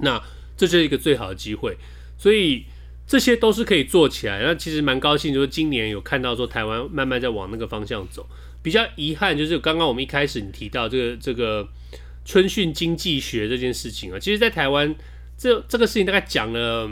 [0.00, 0.22] 那
[0.54, 1.74] 这就是一个最好的机会，
[2.18, 2.66] 所以
[3.06, 4.42] 这些都是可以做起来。
[4.42, 8.28] 那其实蛮高兴，就是今年有看到说台湾慢慢在往那个方向走。
[8.62, 11.66] 比较遗憾就是刚刚我们一开始你提到这个这个。
[12.30, 14.94] 春训经济学这件事情啊，其实，在台湾
[15.36, 16.88] 这这个事情大概讲了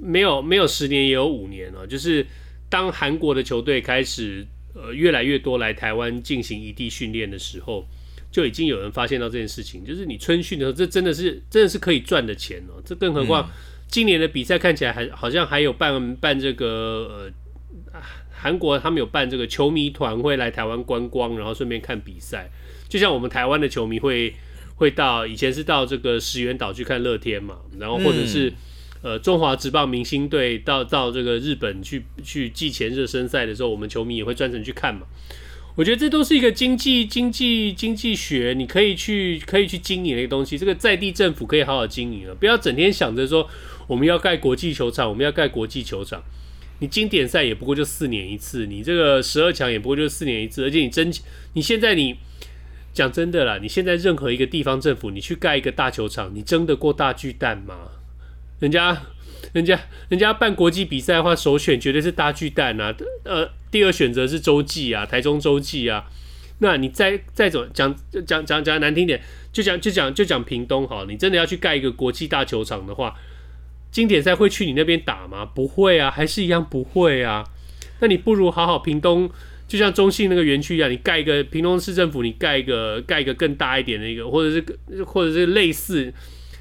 [0.00, 1.86] 没有没有十年，也有五年了。
[1.86, 2.26] 就是
[2.70, 7.86] 当韩国的球队开始呃越来越多来台湾进行异地训练的时候，
[8.30, 9.84] 就已经有人发现到这件事情。
[9.84, 12.80] 就是你春训的时候，这真的是真的是可以赚的钱哦。
[12.82, 13.50] 这更何况
[13.88, 17.30] 今年的比赛看起来还好像还有办办这个
[17.92, 18.00] 呃
[18.30, 22.48] 韩国他们有办这个球迷团会来台湾观光，然后顺便看比赛，
[22.88, 24.34] 就像我们台湾的球迷会
[24.82, 28.50] 会到以前是到这个石原岛去看乐天嘛，然后或者是、
[29.02, 35.02] 嗯、呃中华职棒明星队到到这个日本去去季前热身赛的时候，我们球迷也会专程去看嘛。
[35.76, 40.58] 我觉得这都是一个经济经济经济学，你可以去可以去经营的一个东西。
[40.58, 43.48] 这个在地政府可以好好经营了，不要整天想着说
[43.86, 46.20] 我们要盖国际球场，我们要盖国际球场。
[46.80, 51.08] 你经典赛也不过就四年一次，你这个十二强也不过就四年一次，而且你真
[51.52, 52.16] 你现在你
[52.92, 57.76] 讲真的啦，你现在任何一个地方政府，你去盖一个大球场，你争得过大巨蛋吗？
[58.60, 59.02] 人家
[59.52, 66.04] 人家人家办国际比赛的话，首选绝对是大巨蛋啊，呃，第二选择是洲际啊，台中洲际啊。
[66.58, 69.20] 那你再再怎么讲讲讲讲难听点，
[69.52, 73.16] 就讲就讲就讲屏东好，你真的要去盖一个国际大球场的话。
[73.90, 75.44] 经典赛会去你那边打吗？
[75.44, 77.44] 不会啊，还是一样不会啊。
[78.00, 79.30] 那你不如好好屏东，
[79.72, 86.12] 就像中信那个园区一样，你盖一个屏东市政府，你盖一个盖一个更大一点的一个，或者是或者是类似。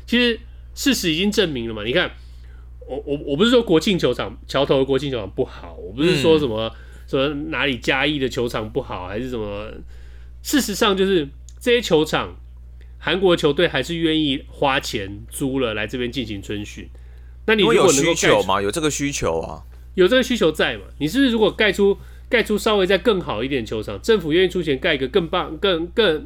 [0.07, 0.39] 其实
[0.73, 1.83] 事实已经证明了嘛。
[1.83, 2.09] 你看，
[2.87, 9.69] 我我我不是说国庆球场桥头的国庆球场不好，我不是说什么、嗯、什么哪里嘉义的球场不好，还是什么。
[10.41, 11.27] 事实上就是
[11.59, 12.37] 这些球场，
[12.97, 16.87] 韩国球队还是愿意花钱租了来这边进行春训。
[17.45, 18.61] 那你如果能够有需求嘛？
[18.61, 19.63] 有这个需求啊，
[19.95, 20.83] 有这个需求在嘛？
[20.99, 21.97] 你是不是如果盖出
[22.31, 26.25] 盖出稍微再更好一点球场，政府愿意出钱盖一个更棒、更更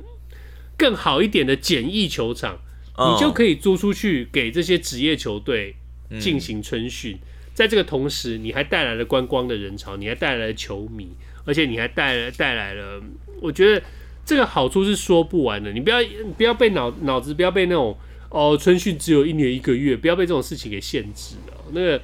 [0.77, 2.59] 更好一点的简易球场，
[2.97, 5.75] 嗯、你就可以租出去给这些职业球队
[6.19, 7.15] 进行春训。
[7.15, 7.19] 嗯、
[7.53, 11.09] 在这个同时，你还带来了观光的人潮，你还带来了球迷，
[11.43, 13.01] 而且你还带来带来了，
[13.41, 13.81] 我觉得
[14.23, 15.73] 这个好处是说不完的。
[15.73, 15.99] 你不要
[16.37, 17.97] 不要被脑脑子不要被那种。
[18.31, 21.53] 哦，春训只有一年一个月，不要被这种事情给限制了。
[21.71, 22.01] 那个，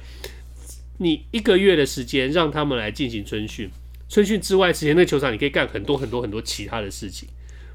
[0.96, 3.68] 你一个月的时间让他们来进行春训，
[4.12, 7.26] 春训之外时间，那个球场你可以干很多很多很多其他的事情，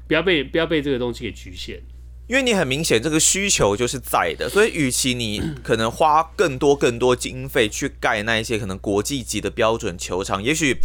[0.06, 1.80] 不要被不要被这个东西给局限。
[2.28, 10.76] 因为你很明显这个需求就是在的，所以与其你可能花更多更多经费去盖那一些可能国际级的标准球场，也许。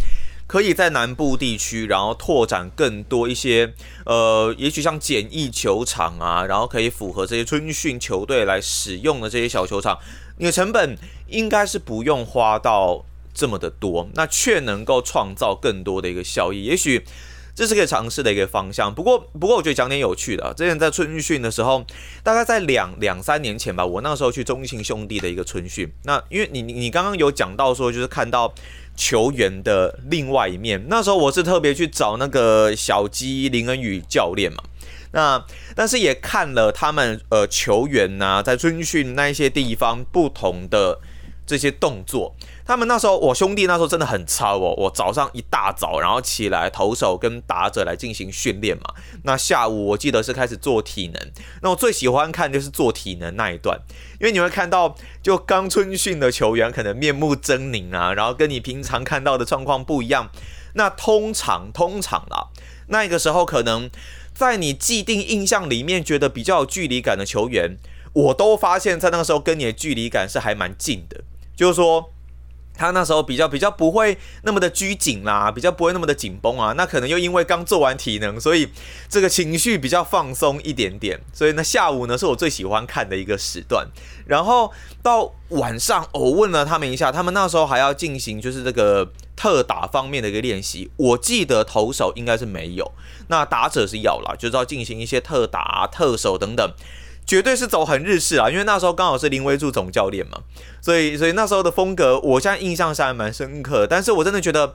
[0.46, 3.72] 可以在南部地区，然后拓展更多一些，
[4.04, 9.98] 呃，也许像简易球场啊，然后可以符合这些春训球队来使用的这些小球场，
[10.36, 10.98] 你的成本
[11.28, 17.04] 应该是不用花到这么的多，那却能够创造更多的一个效益，也许
[17.54, 18.94] 这是可以尝试的一个方向。
[18.94, 21.84] 不过，不过我觉得讲点有趣的，之前在春训的时候，
[22.22, 28.54] 大概在两两三年前吧，我那时候去中信兄弟的一个春训，那因为你你刚刚有讲到说，就是看到。
[28.96, 34.62] 球员的另外一面，那时候我是特别去找那个小鸡林恩宇教练嘛，
[35.10, 41.00] 那但是也看了他们呃球员呐、在春训那一些地方不同的
[41.46, 42.34] 这些动作。
[42.66, 44.74] 他们那时候，我兄弟那时候真的很操哦。
[44.78, 48.84] 我早上一大早，然后起来投手跟打者来进行训练嘛。
[49.24, 51.32] 那下午我记得是开始做体能。
[51.62, 53.78] 那我最喜欢看就是做体能那一段，
[54.20, 60.30] 因为你会看到就刚春训的球员可能面目狰狞啊，然后跟你平常看到的状况不一样。
[60.76, 62.48] 那通常通常啦，
[62.88, 63.88] 那个时候可能
[64.32, 67.76] 在你既定印象里面觉得比较有距离感的球员，
[68.12, 71.22] 我都发现在那个时候跟你的距离感是还蛮近的，
[71.56, 72.10] 就是说。
[72.76, 76.72] 他那时候比较比较不会那么的拘谨啦，比较不会那么的紧绷啊。
[76.72, 78.68] 那可能又因为刚做完体能，所以
[79.08, 81.20] 这个情绪比较放松一点点。
[81.32, 83.86] 所以呢，下午呢是我最喜欢看的一个时段。
[84.26, 84.72] 然后
[85.04, 90.90] 到晚上，我问了他们一下，他们那时候还要进行就是这个特打方面的一个练习。
[90.96, 92.90] 我记得投手应该是没有，
[93.28, 96.68] 那打者是要啦，就是要进行一些特打、特守等等。
[97.26, 100.42] 绝对是走很日式啊，因为那时候刚好是林威助总教练嘛，
[100.82, 103.86] 所以所以那时候的风格，我现在印象是还蛮深刻。
[103.86, 104.74] 但是我真的觉得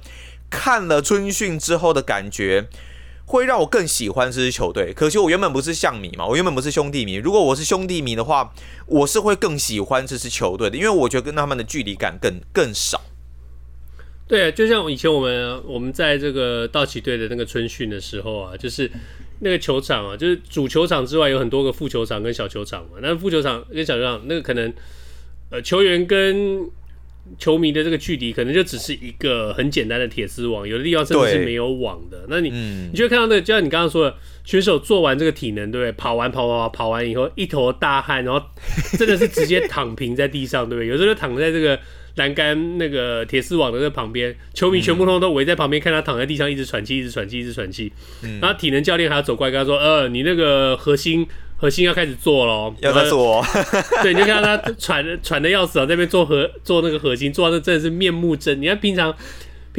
[0.49, 2.67] 看了春训之后的感觉，
[3.25, 4.91] 会让我更喜欢这支球队。
[4.91, 7.13] 可惜我原本不是象迷嘛，我原本不是兄弟迷。
[7.13, 8.51] 如果我是兄弟迷的话，
[8.87, 13.01] 我是会更喜欢这支球队的，因为我觉得跟他们的距离感更更少。
[14.27, 18.89] 对，就像以前我们我们在这个道奇队的那个春训的时候啊，就是。
[19.39, 22.99] 那个球场啊，就是主球场之外有很多个副球场跟小球场嘛。
[23.01, 24.73] 那副球场跟小球场，那个可能
[25.49, 26.69] 呃球员跟
[27.37, 32.25] 球迷的这个距离，可能就只是一个很简单的铁丝网，有的地方甚至是没有网的。
[32.27, 35.91] 那你、嗯、你就会看到那个，就像你刚刚说的，选手做完这个体能，对不对？
[35.91, 38.45] 跑完跑跑跑跑完以后，一头大汗，然后
[38.97, 40.87] 真的是直接躺平在地上，对不对？
[40.87, 41.79] 有时候就躺在这个。
[42.19, 47.91] 栏杆那个铁丝网的那旁边，球迷全部通都围在旁边，看他躺在地上一直喘气，一直喘气，一直喘气。
[48.21, 53.43] 嗯，然后体能教练还要走过来跟他说：“呃，你那个核心 核心要开始做喽，要在做。
[54.03, 58.55] ”对，你就看到他喘喘的要死啊，在那边做核做那个核心，做到那真的是面目狰狞。
[58.55, 59.15] 你看平常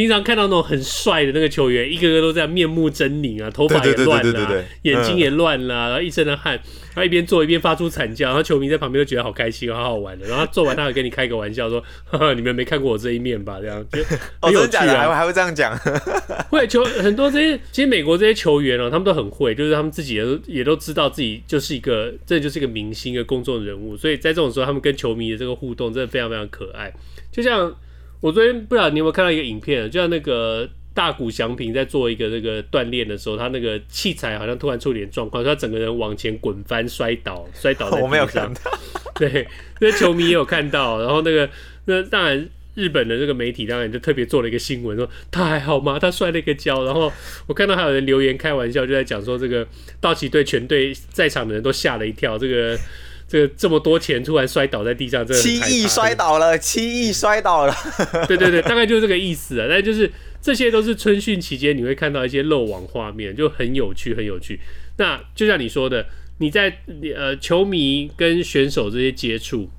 [0.00, 10.26] 平常看到那种很帅的那个球员，一个个都这样面目狰狞啊，头发也乱了，眼睛也乱了，然后一身的汗，然后一边做一边发出惨叫，然后球迷在旁边都觉得好开心，好好玩的。
[10.26, 14.02] 然后做完他会跟你开个玩笑说：“呵呵你们没看过我这一面吧？”这样就
[14.40, 15.78] 很有趣啊，还会还会这样讲。
[16.48, 26.90] 会球很多这些，其实美国这些球员哦，他们都很会，就是他们自己也都也都知道自己就是一个，这就是一个明星，一个公众人物，所以在这种时候，他们跟球迷的这个互动真的非常非常可爱，
[27.30, 27.74] 就像。
[28.20, 38.02] 我昨天不知道你有没有看到一个影片，就像那个大谷翔平在做一个那个锻炼的时候，他那个器材好像突然出点状况，他整个人往前滚翻摔倒，摔倒在地上。
[38.04, 38.60] 我没有看到。
[39.16, 39.46] 对，
[39.80, 41.00] 那球迷也有看到。
[41.00, 41.48] 然后那个
[41.86, 45.98] 那当然日本的这个媒体当然就特别做了一个新闻，说他还好吗？
[45.98, 46.84] 他摔了一个跤。
[46.84, 47.10] 然后
[47.46, 49.66] 我看到还有人留言开玩笑，就在讲说这个
[50.00, 52.78] 道奇队全队在场的人都吓了一跳，这个。
[53.30, 57.74] 这个这么多钱突然摔倒在地上，这七亿摔倒了，七亿摔倒了。
[58.26, 59.68] 对对对，大概就是这个意思啊。
[59.70, 60.10] 但就是
[60.42, 64.58] 这些都是春训期间你会看到一些漏网画面，就很有趣，很有趣。
[64.96, 66.06] 那就像你说的，
[66.38, 66.78] 你在
[67.14, 69.70] 呃球迷跟选手这些接触，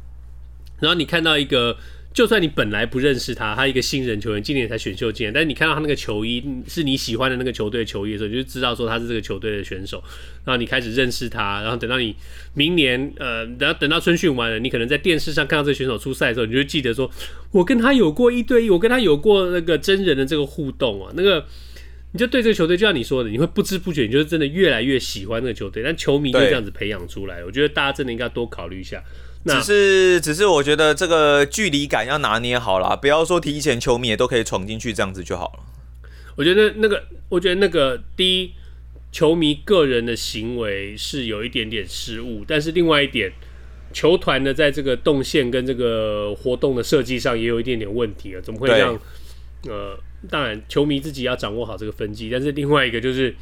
[0.80, 1.76] 然后你看到一个。
[2.14, 10.04] 就算你本来不认识他，他一个新人球员，今年才选秀进来，但是你看到他那个球衣是你喜欢的那个球队球衣的时候，你就知道说他是这个球队的选手。
[10.44, 12.14] 然后你开始认识他，然后等到你
[12.54, 17.10] 明年，呃，等到等到春训完了，你可能在电视上看到这个选手出赛的时候，你就记得说，
[17.52, 21.46] 我跟他有过一对一，我跟他有过那个真人的这个互动啊，那个
[22.12, 25.82] 你就对这个球队，就像你说的，你会不知不觉，你就是真的越来越喜欢那个球队。
[25.82, 29.02] 但球迷就这样子培养出来，我觉得大家真的应该多考虑一下。
[29.44, 35.64] 只是，只是我觉得这个距离感要拿捏好啦，不要说提前球迷也都可以闯进去这样子就好了。
[36.36, 38.52] 我觉得那个，我觉得那个第一，
[39.12, 43.32] 球迷个人的行为是有一点点失误，但是另外一点，
[43.92, 49.00] 球团呢在这个动线跟这个活动的设计上也有一点点问题啊，怎么会这样？
[49.68, 49.98] 呃，
[50.30, 53.36] 当然球迷自己要掌握好这个分际，但是另外一个就是。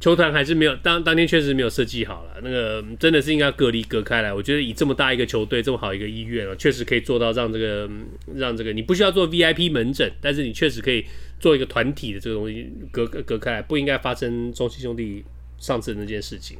[0.00, 4.32] 球团还是没有当当天确实没有设计好了，那个真的是应该隔离隔开来。
[4.32, 7.90] 我觉得以这么大一个球队，这么好一个医院啊，确实可以做到让这个
[8.36, 11.04] 让这个你不需要做 VIP 门诊，但是你确实可以
[11.40, 15.24] 做一个团体的这个东西隔隔开来，不应该发生中信兄弟
[15.58, 16.56] 上次的那件事情。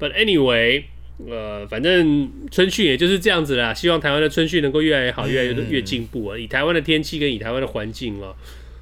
[0.00, 0.82] But anyway，
[1.28, 3.72] 呃，反正春训也就是这样子啦。
[3.72, 6.36] 希望台湾的春训能够越来越好，越来越越进步啊。
[6.36, 8.34] 以台湾的天气跟以台湾的环境啊。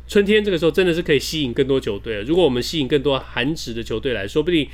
[0.08, 2.22] 春天这个时候真的是可以吸引更多球队。
[2.22, 4.68] 如果我们吸引更多韩职的球队来，说不定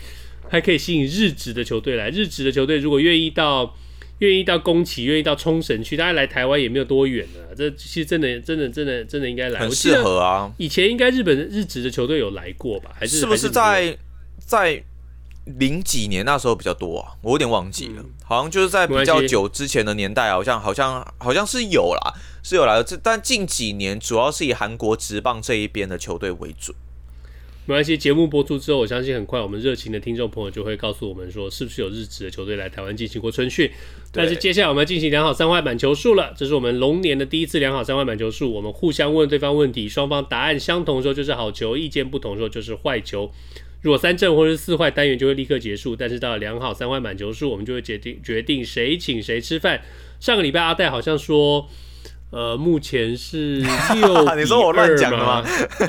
[0.49, 2.11] 还可以吸引日职的球队来。
[2.11, 3.75] 日职的球队如果愿意到
[4.19, 7.55] 愿意到宫崎，愿意到冲绳去，大家来台湾也没有多远的。
[7.57, 10.53] 这其实真的真的真的真的应该来，很适合啊。
[10.59, 12.91] 以前应该日本日职的球队有来过吧？
[12.99, 13.97] 还是是不是在
[14.39, 14.85] 在
[15.45, 17.15] 零几年那时候比较多啊？
[17.23, 22.15] 我有点忘记了，嗯、好像就是在比较久之前的年代，好像好像好像是有啦。
[22.45, 26.75] 是有来的，这但近几年主要是以韩国职棒这一边的球队为主。
[27.65, 33.71] 没关系，节目播出之后，我相信很快我们热情的听众朋友就会告诉我们说，是不是有日职的球队来台湾进行过春训。
[34.11, 38.53] 但是接下来我们要进行良好三坏满球数了，这是我们龙年的第一次良好三坏满球数。
[38.53, 43.31] 我们互相问对方问题，双方答案相同的时候就是好球，意见不同的时候就是坏球。
[43.83, 45.95] 如果三正或是四坏，单元就会立刻结束。
[45.95, 49.83] 但是到了两好三坏满球数，我们就会决定决定谁请谁吃饭。
[50.19, 51.69] 上个礼拜阿戴好像说。
[52.35, 55.45] 呃，目前是六比二 你说我乱讲的吗？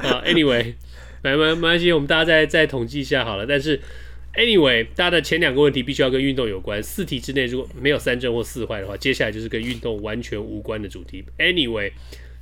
[0.00, 0.74] 呃，Anyway，
[1.22, 3.46] 没没没关系，我们大家再再统计一下好了。
[3.46, 3.80] 但是
[4.34, 6.82] ，Anyway，大家的前两个问题必须要跟运动有关。
[6.82, 11.24] 四题之内如果没有三正或四坏的话，接下来就是跟运动完全无关的主题。
[11.38, 11.92] Anyway，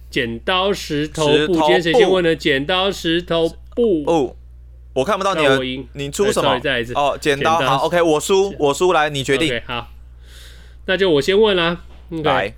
[0.08, 2.34] 剪刀石头布，今天谁先问呢？
[2.34, 4.04] 剪刀石头布。
[4.06, 4.34] 哦，
[4.95, 6.61] 我看不到你的，你出什么？
[6.61, 7.59] 再一次哦，剪刀。
[7.61, 9.53] 好，OK，我输，我输，来，你决定。
[9.53, 9.90] Okay, 好，
[10.86, 11.82] 那就我先问啦。
[12.11, 12.22] Okay.
[12.22, 12.55] 来。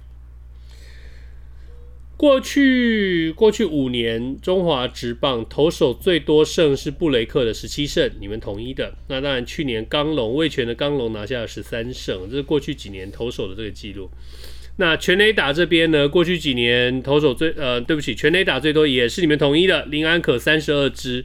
[2.16, 8.94] 过去过去五年，中华职棒投手最多胜是布雷克的十七胜，你们统一的。
[9.08, 14.08] 那当然，去年刚龙魏权的刚龙拿下了十三胜，这是过去几年投手的这个记录。
[14.76, 16.08] 那全垒打这边呢？
[16.08, 21.24] 过去几年投手最呃，对不起，全垒打最多也是你们统一的林安可三十二支。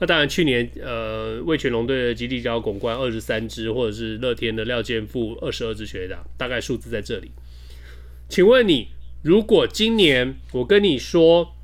[0.00, 7.30] 那当然，去年呃味全龙队的吉力高巩冠二十三支，或者是乐天的廖健富二十二支全垒打，大概数字在这里。
[8.28, 8.88] 请问你？
[9.20, 11.56] 如果今年我跟你说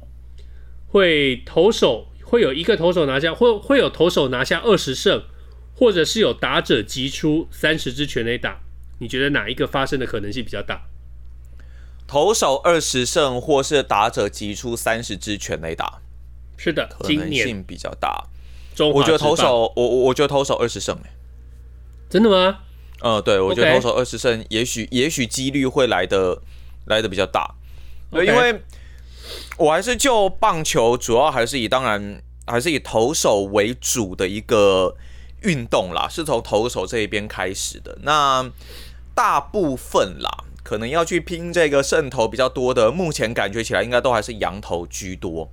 [0.89, 5.23] 会投手会有一个投手拿下，会会有投手拿下二十胜，
[5.77, 8.61] 或者是有打者击出三十支全垒打，
[8.99, 10.83] 你觉得哪一个发生的可能性比较大？
[12.09, 16.01] 投手二十胜，或是打者击出三十支全垒打？
[16.57, 18.25] 是的，可能性比较大。
[18.93, 20.99] 我觉得投手，我我我觉得投手二十胜，
[22.09, 22.59] 真的吗？
[23.01, 26.41] 呃，对，我觉得投手二十胜，也许也许几率会来的。
[26.87, 27.55] 来的比较大，
[28.11, 28.61] 对，因为
[29.57, 34.95] 我还是就棒球，主要还是以当然还是以投手为主的一个
[35.41, 37.97] 运动啦，是从投手这一边开始的。
[38.03, 38.51] 那
[39.15, 45.51] 大部分啦，可能要去拼这个胜投比较多的，目前感觉起来应该都还是羊头居多。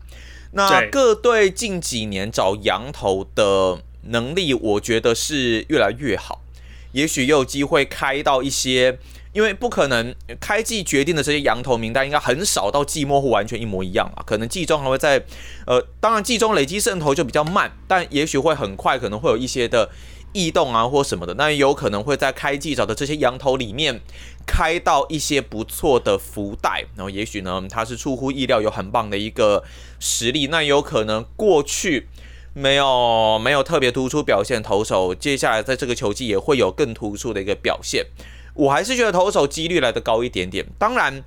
[0.52, 6.42] 那各队近几年找羊头的能力，我觉得是越来越好，
[6.92, 9.00] 也许也有机会开到一些。
[9.34, 14.20] 因为不可能开季决定的这些羊头名单，应该很少到季末会完全一模一样啊。
[14.26, 15.24] 可能季中还会在，
[15.66, 19.90] 呃，当然季中累积胜投就比较慢，但也许会很快，可能会有一些的
[20.34, 21.34] 异动啊或什么的。
[21.36, 24.02] 那有可能会在开季找的这些羊头里面
[24.46, 29.64] 开到一些不错的福袋，然后也许呢，他是出乎意料有很棒的一个
[30.00, 30.48] 实力。
[30.48, 32.08] 那有可能过去
[32.54, 38.06] 没有没有特别突出表现投手，接下来在这个球季也会有更突出的一个表现。
[38.54, 40.66] 我还是觉得投手几率来得高一点点。
[40.78, 41.24] 当然，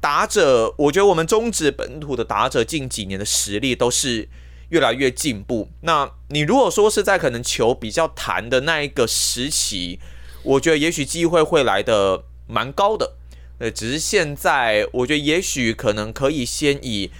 [0.00, 4.28] 打者，我觉得我们中职本土的打者近几年的实力都是
[4.70, 5.68] 越来越进步。
[5.82, 9.98] 那你如果说是在可能球比较弹的那一个时期，
[10.42, 13.14] 我觉得也许机会会来的蛮高的。
[13.58, 17.10] 呃，只是现在我觉得也许可能可以先以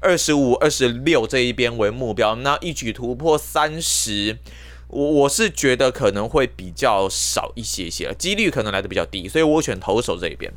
[0.00, 4.38] 二十五、二十六这一边为目标，那一举突破三十。
[4.88, 10.52] 我我是觉得可能会比较少一些些，几率可能来的比较低，所以我选投手这一边。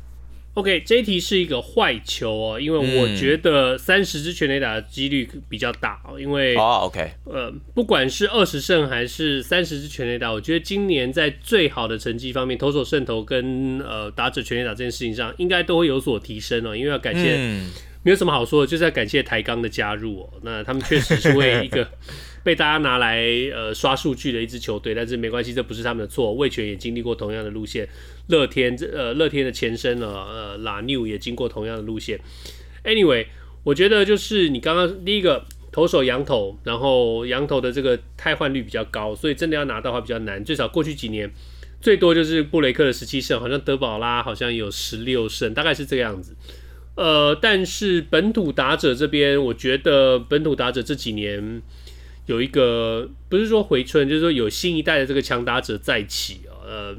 [0.60, 17.70] OK，这一题是一个坏球哦，因为我觉得三十支全垒打的几率比较大哦，因为哦 OK，呃，不管是二十胜还是三十支全垒打，我觉得今年在最好的成绩方面，投手胜投跟呃打者全垒打这件事情上，应该都会有所提升哦，因为要感谢，嗯、
[18.02, 21.88] 没有什么好说的，就是要感谢台钢的加入哦，那他们确实是为一个。
[22.42, 23.22] 被大家拿来
[23.54, 26.32] 呃刷数据的一支球队，但是没关系，这不是他们的错。
[26.32, 27.86] 味全也经历过同样的路线，
[28.28, 32.18] 乐天这呃乐天的前身呢呃拉纽也经过同样的路线。
[32.84, 33.26] Anyway，
[33.62, 40.42] 我觉得就是你刚刚第一个投手洋投，然后洋投的这个汰换率比较高，所以真的要拿到的话比较难。
[40.42, 41.30] 最少过去几年
[41.82, 46.34] 最多就是布雷克的十七胜，好像德保拉好像有十六胜，大概是这个样子。
[46.94, 51.60] 呃，但是本土打者这边，我觉得本土打者这几年。
[52.30, 56.62] 有一个不是说回春，就是说有新一代的这个强打者再起啊。
[56.64, 56.96] 呃，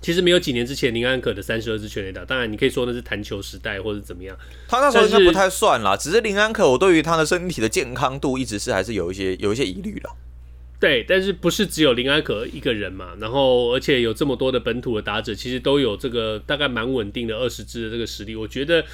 [0.00, 4.38] 其实没有几年之前林安可的三十二支全垒打，当然你可以说那是弹球时代或者怎么样。
[4.68, 10.08] 他那时候应该不太算啦，只是林安可，我对于他的身体的健康度一直是还是有一些有一些疑虑的。
[10.78, 13.16] 对，但是不是只有林安可一个人嘛？
[13.18, 18.84] 然后而且有这么多的本土的打者，其实都有这个大概蛮稳定的二十支的这个实力，我觉得。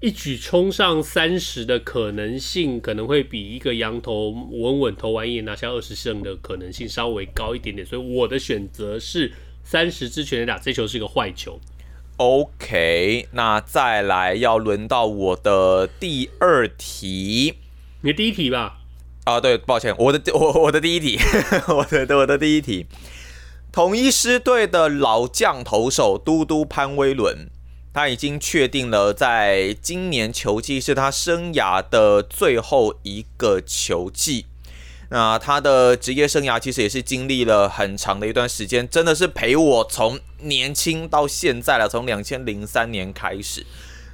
[0.00, 9.30] 一举冲上三十的可能性，可能会比一个羊头稳稳投完一拿下二十胜的可能性稍微高一点点，所以我的选择是
[9.62, 11.60] 三十支全垒打，这球是一个坏球。
[12.16, 17.56] OK，那再来要轮到我的第二题，
[18.00, 18.78] 你的第一题吧？
[19.24, 21.18] 啊，对，抱歉，我的 我我的第一题，
[21.68, 22.86] 我的我的第一题，
[23.70, 27.50] 统一狮队的老将投手嘟嘟潘威伦。
[27.92, 34.46] 他已经确定了，在今年球季是他生涯的最后一个球季。
[35.10, 43.66] 那他的职业生涯其实也是经历了很长的一段时间，真的是陪我从年轻到现在了，从两千零三年开始。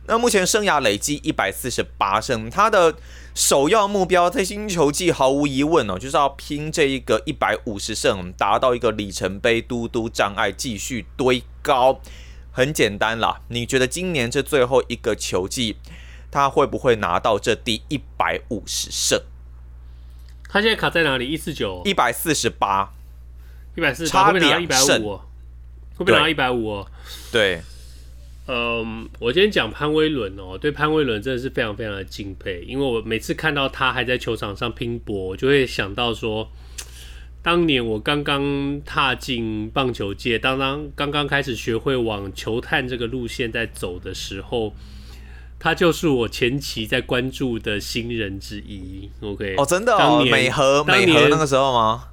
[0.06, 2.94] 那目前生涯累计一百四十八胜，他的
[3.34, 12.00] 首要目标在新球季毫无疑问哦，就是要拼这一个一百五十胜，达到一个里程碑，嘟嘟障碍继续堆高。
[12.56, 15.76] 很简单啦，你觉得今年这最后一个球季，
[16.30, 19.20] 他会不会拿到这第一百五十胜？
[20.48, 21.28] 他现在卡在哪里？
[21.28, 22.94] 一四九，一百四十八，
[23.74, 25.18] 一百四十八，差两胜，会
[25.98, 26.82] 不会拿到一百五？
[27.30, 27.60] 对，
[28.46, 36.50] 嗯，我今天讲潘威伦哦，对潘威伦真的是非常非常的敬佩，因为我每次看到他还在球场上拼搏，我就会想到说。
[37.46, 44.74] 当年我刚刚踏进棒球界，当当刚刚开始学会往球探这个路线在走的时候，
[45.56, 49.08] 他就是我前期在关注的新人之一。
[49.20, 52.06] OK，哦，真的哦，美和美和那个时候吗？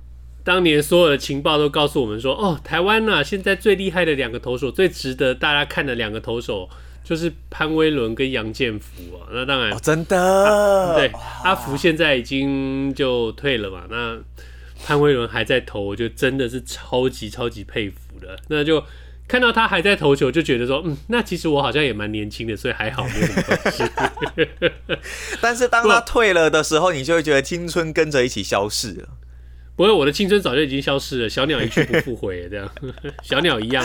[0.44, 6.70] 当年所有的情报都告诉我们说，哦，台湾呐、啊，现在最厉害的两个投手，最值得大家看的两个投手，
[7.04, 9.34] 就是潘威伦跟杨建福啊。
[9.34, 11.12] 那当然，哦、真的，啊、对，
[11.44, 13.86] 阿福现在已经就退了嘛。
[13.90, 14.20] 那
[14.84, 18.38] 潘威伦还在投，我就真的是超级超级佩服的。
[18.50, 18.84] 那就
[19.28, 23.84] 看到他还在投球，就觉得说，嗯，那其实我好像也蛮年轻的，所以还好没有什么关系。
[25.42, 29.10] 但是当他退了的时候，你就会觉得青春跟着一起消逝了。
[29.76, 32.69] 不过我的青春早就已经消失了，小鸟一去不复回，这样
[33.24, 33.84] 小鸟一样。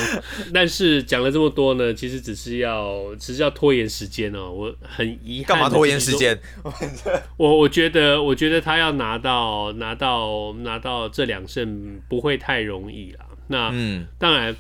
[0.53, 4.51] 但是讲了这么多呢，其实只是要，只是要拖延时间哦。
[4.51, 6.39] 我很遗憾，干嘛拖延时间？
[7.37, 13.21] 我我觉得，我觉得他要拿到拿到拿到这两胜不会太容易了。
[13.49, 14.55] 那嗯，当然。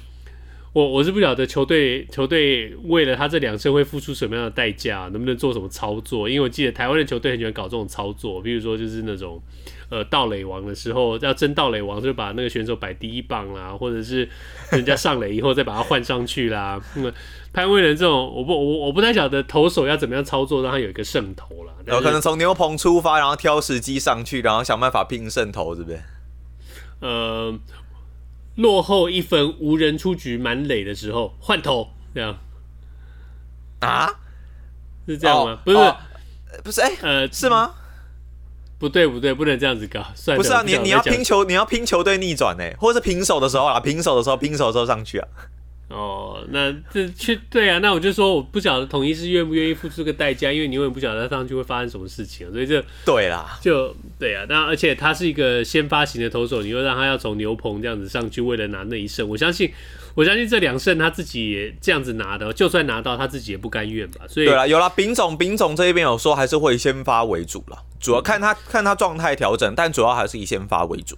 [0.74, 6.28] 我我是不晓得球队球队为了他这两胜会付出什么样的代价，能不能做什么操作？
[6.28, 9.42] 因为我记得台湾的球队很喜欢搞这种操作，比如说就是那种
[9.90, 14.28] 呃盗垒王的时候要争盗垒王，就把那个选手摆第一棒啦，或者是
[14.70, 16.80] 人家上垒以后再把他换上去啦。
[16.94, 17.12] 那么
[17.52, 21.72] 潘威伦这种，我不我我不太晓得投手要怎么样操作让他有一个胜投啦。
[21.86, 26.00] 有可能从牛棚出发，然后挑时机上去，然后想办法拼胜投，是不是？
[27.00, 27.58] 呃。
[28.56, 32.36] 落后一分，无人出局，满垒的时候换投，这样
[33.78, 34.10] 啊？
[35.06, 35.52] 是这样吗？
[35.52, 35.96] 哦、不是，哦、
[36.64, 37.72] 不是，哎、欸，呃，是吗？
[38.78, 40.04] 不对，不对，不能这样子搞。
[40.14, 45.28] 算，不是啊，你你要拼球，你要拼球队逆转呢，或者是平手的时候啊，平手的时候，平手的时候上去啊。
[45.88, 54.44] 哦，那这去对啊，那我就说我不晓得统一是愿不愿意付出这个代价，因为你永远不晓得他上去会发生什么事情，所以就对啦，就对啊。
[54.50, 59.72] 那而且他是一个先发型的投手，你又让他要从牛棚这样子上去，为了拿那一胜，我相信，
[60.18, 64.22] 我相信这两胜他自己也这样子拿的，就算拿到他自己也不甘愿吧。
[64.26, 71.16] 所以对了，有了，丙总丙总这一边有说还是会先发为主了，主要看他看他状态调整，但主要还是以先发为主。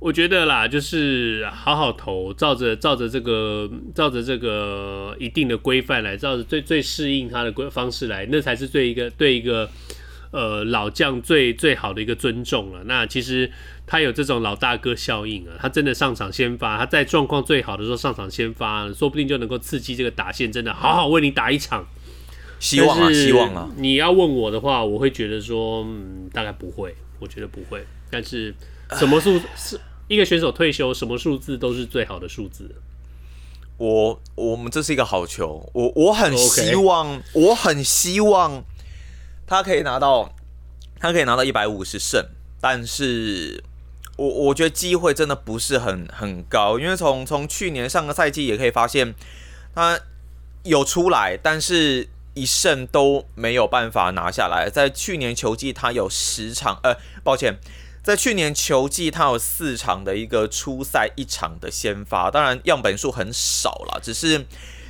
[0.00, 9.70] 我觉得啦，就是好好投，照着照着这个照着这个一定的规范来，照着最最适应他的规方式来，那才是对一个对一个
[10.32, 12.82] 呃老将最最好的一个尊重了。
[12.84, 13.48] 那其实
[13.86, 21.86] 他有这种老大哥效应啊，他真的上场先发，他在状况最好的时候上场先发，说不定就能够刺激这个打线，真的好好为你打一场。
[22.58, 23.68] 希望啊，希望啊！
[23.76, 27.84] 你要问我的话，我会觉得说，嗯，大概不会，我觉得不会。
[28.08, 28.54] 但是
[28.92, 29.80] 什么数是？
[30.06, 32.70] 一个选手退休，什么数字都是最好的数字。
[33.78, 38.62] 我我们这是一个好球，我我很希望.我很希望
[39.44, 40.32] 他可以拿到，
[41.00, 42.24] 他可以拿到一百五十胜。
[42.60, 43.64] 但是
[44.16, 49.14] 我我觉得机会真的不是很很高，因为从从去年上个赛季也可以发现，
[49.74, 49.98] 他
[50.62, 54.70] 有出来，但是一胜都没有办法拿下来。
[54.70, 57.58] 在去年球季，他有十场，呃，抱歉。
[58.02, 64.00] 在去年球季，他有四场的一个初赛，一场的先发，当然样本数很少了。
[64.02, 64.44] 只是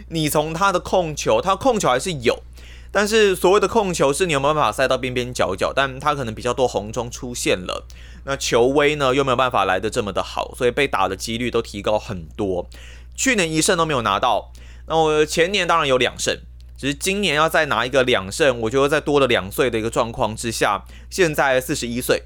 [0.08, 2.42] 你从他的控球，他控球还是有，
[2.90, 7.84] 但是所谓的控球是你有没有办法塞到边边角角，但他可能比较多红中出现了，
[8.24, 12.68] 那球威呢又没有办法来得这么的好，所以被打的几率都提高很多。
[13.14, 14.52] 去年一胜都没有拿到，
[14.86, 16.38] 那我前年当然有两胜，
[16.78, 22.22] 只是今年要再拿一个两胜，我觉得在多了两岁的一个状况之下，现在四十一岁。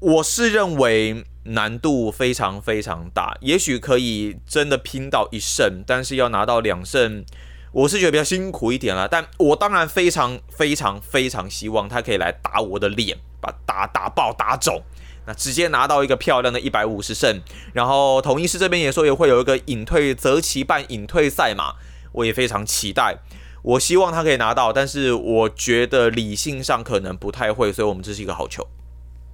[0.00, 7.24] 我是认为难度非常非常大，也许可以真的拼到一胜，但是要拿到两胜，
[7.72, 9.08] 我是觉得比较辛苦一点了。
[9.08, 14.82] 但我当然非常非常非常希望他可以来打我的脸，把打打爆打肿，
[15.26, 17.40] 那直接拿到一个漂亮的一百五十胜。
[17.72, 21.74] 然后统一师这边也说也会有一个隐退择期办隐退赛嘛，
[22.12, 23.18] 我也非常期待。
[23.62, 28.66] 我希望他可以拿到，但是我觉得理性上可能不太会，所以我们这是一个好球。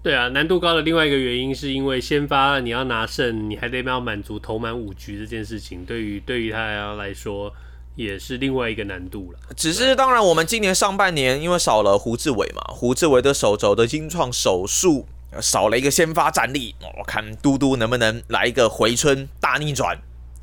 [0.03, 7.51] 对啊，难度高的另外一个原因是因为先发你要拿胜，你还得要满足投满五局这件事情，对于对于他来说
[7.99, 9.39] 也是另外一个难度了。
[9.57, 15.07] 只是当然，我们今年上半年因为少了胡志伟嘛，胡志伟的手肘的金创手术
[15.41, 19.99] 少了一个先发战力，我看嘟嘟能不能来一个回春大逆转，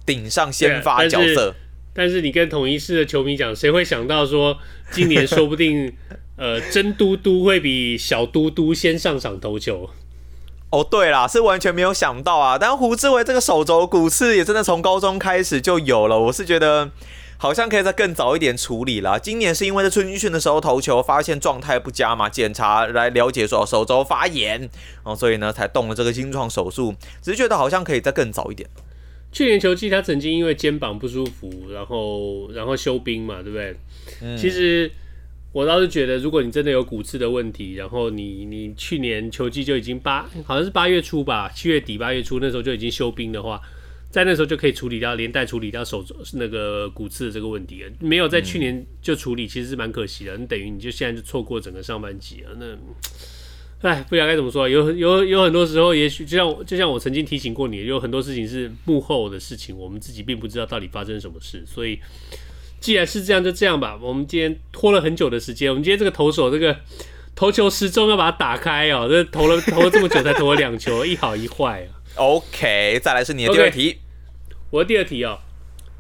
[0.06, 1.56] 顶上先发角色。
[1.94, 4.58] 但是你跟统一狮的球迷讲，谁会想到说
[4.92, 5.96] 今年说不定？
[6.38, 9.90] 呃，真嘟嘟会比小嘟嘟先上场投球。
[10.70, 12.58] 哦，对啦，是完全没有想到啊。
[12.58, 16.92] 但胡志伟这个手肘骨刺也真的从高中开始就有了，我是觉得
[17.38, 19.20] 好像可以再更早一点处理啦。
[19.20, 24.70] 今年是因为在春训的时候投球发现状态不佳嘛，检查来了解说手肘发炎，
[25.04, 26.96] 哦，所以呢才动了这个心创手术。
[27.22, 28.70] 只是觉得好像可以再更早一点。
[29.32, 33.76] 去年球季他曾经因为肩膀不舒服，然后然后休兵嘛，对不对？
[34.22, 34.92] 嗯，其实。
[35.56, 43.62] 我倒是觉得，如果你真的有骨刺的问题，然后你你去年球季就已经八，好像是八月初吧，七月底八月初那时候就已经休兵的话，
[44.16, 46.02] 在那时候就可以处理掉，连带处理掉手
[46.36, 47.92] 那个骨刺的这个问题了。
[48.00, 50.38] 没有在去年就处理，其实是蛮可惜的。
[50.38, 52.56] 你等于你就现在就错过整个上半季啊。
[52.58, 62.00] 那，哎，不知道该怎么说，有有有很多时候，也许就像就像我曾经提醒过你，有很多事情是幕后的事情，我们自己并不知道到底发生什么事，所以。
[62.82, 63.98] 既然是这样，就这样吧。
[64.00, 66.78] 我们今天拖了很久的时间，我们今天这个投手，这个
[67.34, 71.90] 投球时钟要把它打开哦，这投了投了这么久才投了两球，一好一坏啊。
[72.18, 73.94] OK，再来是你的第二题。
[73.94, 74.05] Okay,
[74.76, 75.40] 我的第二题哦，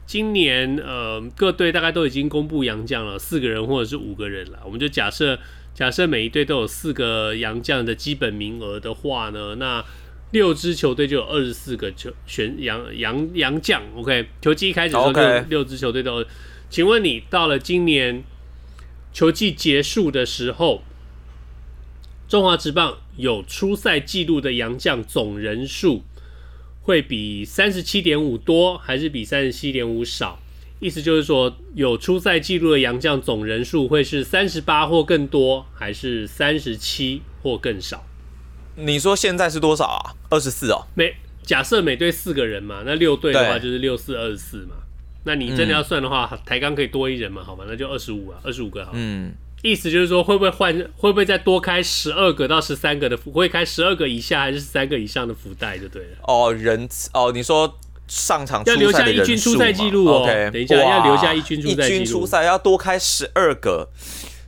[0.06, 4.60] 今年呃各队大概都已经公布洋将了，四个人或者是五个人了。
[4.65, 5.39] 我们就假设
[5.73, 9.81] 假设每一队都有四个洋将的基本名额的话呢，那
[10.31, 13.81] 六支球队就有二十四个球选洋洋洋将。
[13.95, 16.26] OK，球季一开始的时候六支球队都。
[16.69, 18.26] 请问你到了今年
[19.14, 20.84] 球季结束的时候，
[22.27, 26.03] 中华职棒有出赛记录的洋将总人数
[26.86, 30.40] 会比三十七点五多，还是比三十七点五少？
[30.80, 38.06] 意思就是说，有出赛记录的洋将总人数会是三十八或更多，还是三十七或更少？
[38.76, 40.14] 你说现在是多少啊？
[40.30, 40.86] 二十四哦。
[40.94, 44.76] 每假设每队四个人嘛，那六队的话就是六四二十四嘛。
[45.24, 47.44] 那你真的要算的话，嗯、台钢可以多一人嘛？
[47.44, 48.91] 好吧，那就二十五啊，二十五个好。
[48.94, 49.34] 嗯。
[49.66, 50.72] 意思就是说，会不会换？
[50.96, 53.32] 会不会再多开十二个到十三个的福？
[53.32, 56.10] 会开十二个以下还是十三个以上的福袋就对了。
[56.28, 60.24] 哦，人哦，你说上场要留下一军出赛记录哦。
[60.28, 61.88] Okay, 等一下要留下一军出赛记录。
[61.88, 63.90] 一军出赛要多开十二个，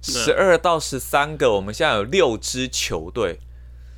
[0.03, 1.53] 十二到十三个。
[1.53, 3.39] 我们现在有六支球队。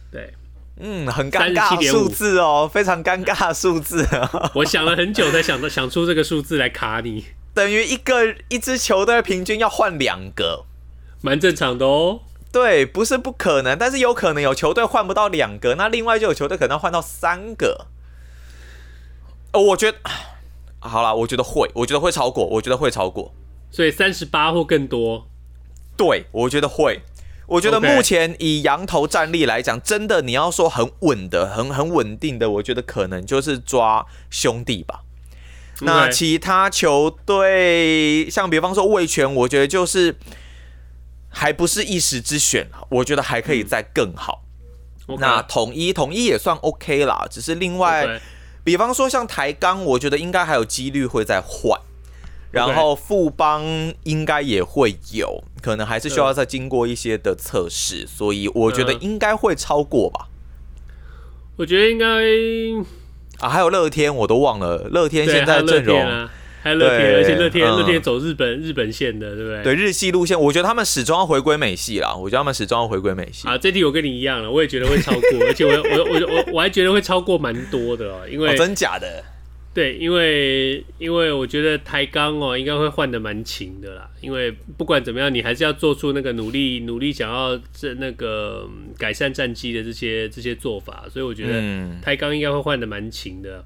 [0.09, 0.33] 对，
[0.79, 4.07] 嗯，很尴尬数字哦，非常尴尬的数字。
[4.55, 7.25] 我想了很久才想到想出这个数字来卡你。
[7.53, 10.63] 等于一个一支球队平均要换两个。
[11.21, 17.87] 蛮正常的哦，对，不是不可能，但是有可能有球队换不到两个，那另外就有球队可能要换到三个。
[19.51, 19.97] 哦，我觉得，
[20.79, 23.33] 好了，我觉得会，我觉得会超过，我觉得会超过，
[23.69, 25.27] 所以三十八或更多。
[25.97, 27.01] 对，我觉得会，
[27.47, 35.01] 我觉得目前以羊头战力来讲真的你要说很稳的、很很稳定的，我觉得可能就是抓兄弟吧。
[35.81, 40.15] 那其他球队，像比方说卫权，我觉得就是。
[41.29, 44.43] 还不是一时之选，我觉得还可以再更好。
[45.07, 45.19] 嗯 okay.
[45.19, 48.19] 那统一统一也算 OK 啦，只是另外，Okay.
[48.63, 51.79] 比方说像台钢，我觉得应该还有几率会再换。
[52.51, 53.63] 然后富邦
[54.05, 60.27] 应该也会有可能，还是需要再经过一些的测试，所以我觉得应该会超过吧。
[61.57, 62.07] 我觉得应该
[63.37, 66.27] 啊，还有乐天我都忘了，乐天现在阵容。
[66.61, 69.63] 还有乐天，而且乐天乐天走日本、嗯、日本线的，对不对？
[69.63, 72.13] 对日系路线，我觉得他们始终要回归美系啦。
[72.13, 73.47] 我觉得他们始终要回归美系。
[73.47, 79.23] 啊，这题我跟你一样了，我也觉得会超过， 而且我我我我我还觉得会超过蛮多的哦，因为、哦、真假的？
[79.73, 88.67] 对，因为因为我觉得台钢哦应该会换的蛮勤的啦，因为不管怎么样，你还是要做出那个努力努力想要这那个
[88.97, 91.61] 改善战绩的这些这些做法，所以我觉得
[92.01, 93.63] 台钢应该会换的蛮勤的。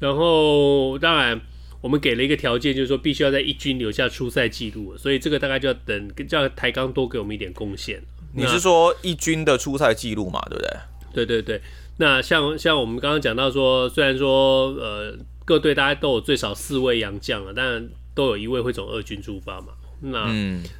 [0.00, 1.40] 然后当然。
[1.84, 8.02] 我们给了一个条件，就是说必须要在一军留下出赛记录，所以这个大概就要等叫台钢多给我们一点贡献。
[8.32, 10.40] 你是说一军的出赛记录嘛？
[10.48, 10.70] 对不对？
[11.12, 11.60] 对对对。
[11.98, 19.74] 那像像我们刚刚讲到说，虽然说呃各队大家都有最少四位洋将了，但都有一位会从二军出发嘛。
[20.06, 20.30] 那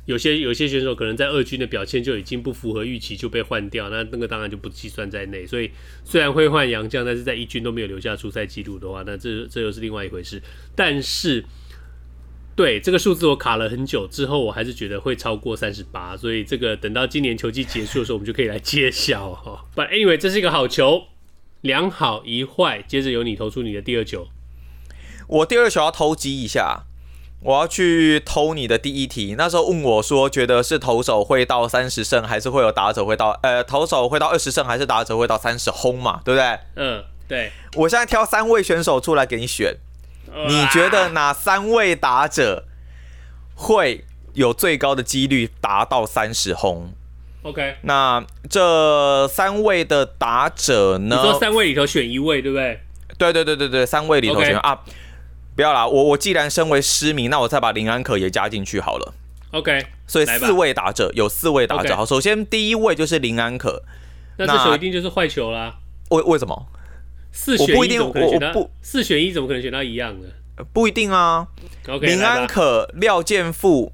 [0.04, 5.46] 有些有些选手可能在二军的表现就已经不符合预期就被换掉，那那个当然就不计算在内。
[5.46, 5.70] 所以
[6.04, 10.42] 虽然会换洋将，但是在一军都没有留下出赛记录的话，那这这又是另外一回事。
[10.76, 11.44] 但是
[12.54, 16.16] 对这个数字我卡了很久之后，我还是觉得会超过三十八。
[16.16, 19.64] 所以这个等到今年球季结束的时候，我们就可以来揭晓哈。
[19.74, 21.04] But anyway，这是一个好球，
[21.62, 22.82] 两好一坏。
[22.82, 24.28] 接着由你投出你的第二球，
[25.28, 26.84] 我第二球要投击一下。
[27.44, 36.58] 我要去偷你的第一题，那时候问我说，觉得是投手会到三十胜，还是会有打者会到，呃，投手会到二十胜，还是打者会到三十轰嘛，对不对？
[36.76, 37.52] 嗯，对。
[37.74, 39.76] 我现在挑三位选手出来给你选，
[40.48, 42.64] 你觉得哪三位打者
[43.54, 46.94] 会有最高的几率达到三十轰
[47.42, 51.16] ？OK，那这三位的打者呢？
[51.16, 52.80] 你说三位里头选一位，对不对？
[53.18, 54.60] 对对对对对，三位里头选 Okay.
[54.60, 54.80] 啊。
[55.56, 59.14] 不要啦，我我既然身为失明，那我再把林安可也加进去好了。
[59.52, 61.94] OK，所以四位打者有四位打者。
[61.94, 63.84] 好，首先第一位就是林安可，
[64.36, 65.76] 那这球一定就是坏球啦。
[66.10, 66.66] 为为什么？
[67.30, 68.52] 四选一怎么可能选到？
[68.52, 70.64] 不，四选一怎么可能选到一样的？
[70.72, 71.46] 不一定啊。
[71.88, 73.92] OK，林安可、廖健富、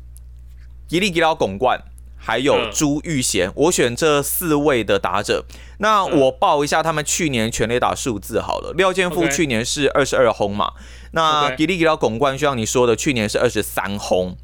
[0.89, 1.83] 吉力吉捞巩冠，
[2.23, 5.45] 还有朱玉贤，嗯、我选这四位的打者。
[5.79, 8.75] 那我报一下他们去年全垒打数字好了。
[8.77, 10.73] 廖健富去年是二十二轰嘛。
[11.13, 14.37] 那吉力吉捞巩冠就像你说的，去年是二十三轰，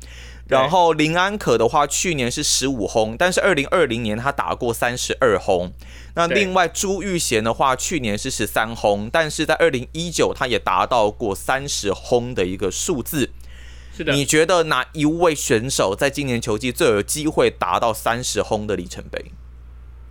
[0.48, 5.72] 然后林安可的话，去年是十五轰，但是二零二零年他打过三十二轰。
[6.14, 13.30] 那另外朱玉贤的话，去年是十三轰，但是在二零一九他也达到过三十轰的一个数字。
[13.96, 14.12] 是的。
[14.12, 19.24] 你觉得哪一位选手在今年球季最有机会达到三十轰的里程碑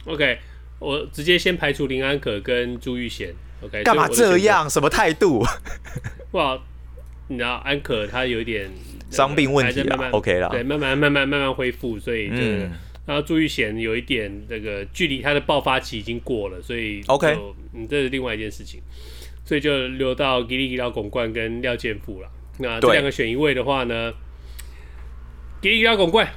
[0.06, 0.40] ？OK，
[0.80, 3.34] 我直接先排除林安可跟朱玉贤。
[3.62, 4.70] OK，干嘛这样？
[4.70, 5.46] 什么态度？
[6.32, 6.60] 哇，
[7.28, 8.70] 你知道安可他有一点
[9.10, 12.36] 伤病问题慢慢 OK 了，对，慢慢慢慢慢慢恢复，所以就。
[12.38, 12.72] 嗯
[13.06, 17.38] 然后朱玉贤有一点这个距离他的爆发期已经过了，所以 OK，
[17.72, 18.82] 嗯，这是另外一件事情，
[19.46, 22.28] 所以就留到吉力吉到巩冠跟廖健富了。
[22.58, 24.12] 那这两个选一位的话呢，
[25.62, 26.32] 吉力吉捞巩冠，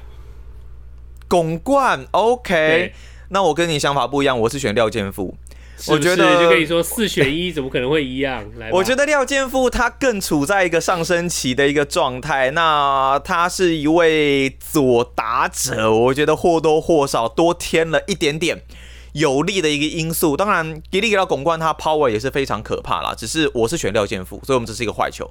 [1.29, 2.93] 拱冠 OK，
[3.31, 5.37] 那我跟你想法不一样，我是选廖健富。
[5.81, 8.45] 是是我觉得就跟你说四选一， 怎么可能会一样？
[8.57, 12.51] 来，我觉得廖健富他更处在一个上升期的一个状态。
[12.51, 18.65] 那他是一位左打者，我觉得或多或少多添了一点点
[19.13, 20.37] 有利的一个因素。
[20.37, 23.15] 当然，给力给到巩冠他 power 也是非常可怕啦。
[23.17, 25.31] 只是我是选廖健富，所以我们这是一个坏球，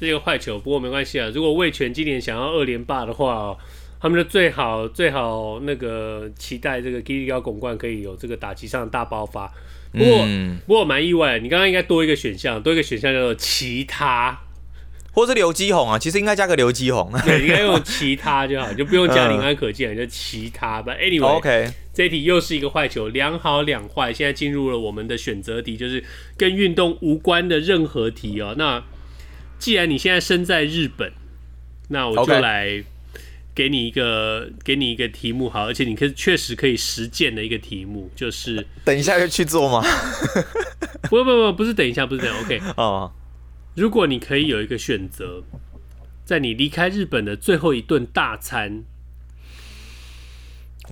[0.00, 0.58] 这是一个坏球。
[0.58, 3.54] 不过没关系啊，如果魏全今年想要二连霸的话。
[4.02, 9.46] 他们就最好最好那个期待这个吉力吉捞巩冠可以有这个打击上的大爆发，
[9.92, 14.40] 不过、嗯、不过我蛮意外，你刚刚应该多一个选项，多一个选项叫做其他，
[15.12, 20.94] 或是刘基宏啊，其实应该加个刘基宏，对，应该用其他就好， 就不用加林安可进来，就其他吧。
[20.94, 21.72] Anyway，OK，、okay.
[21.92, 26.02] 这一题又是一个坏球，两好两坏，现在进入了我们的选择题，就是
[26.38, 28.54] 跟运动无关的任何题哦。
[28.56, 28.82] 那
[29.60, 31.12] 既然你现在身在日本，
[31.90, 32.82] 那我就来。
[33.52, 39.82] 给你一个，给你一个题目，好，而且你可以确实可以实践的一个题目，就是等一下就去做吗？
[41.10, 42.60] 不不不，不是等一下，不是等一下，OK。
[42.76, 43.12] 哦，
[43.74, 45.42] 如果你可以有一个选择，
[46.24, 48.84] 在你离开日本的最后一顿大餐，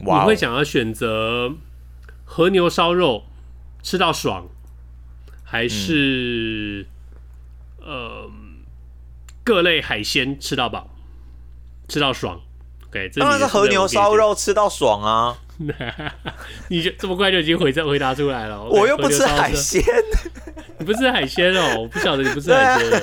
[0.04, 1.54] 你会想要选择
[2.24, 3.24] 和牛烧肉
[3.82, 4.48] 吃到爽，
[5.44, 6.84] 还是、
[7.80, 8.30] 嗯、呃
[9.48, 10.90] 各类海鲜吃到饱，
[11.88, 12.38] 吃到爽
[12.92, 15.38] ？Okay, 当然是和牛烧肉吃到爽啊！
[16.68, 18.56] 你就这么快就已经回回答出来了。
[18.68, 19.82] Okay, 我又不吃海鲜，
[20.78, 21.78] 你不吃海鲜哦？
[21.80, 23.02] 我不晓得你不吃海鲜，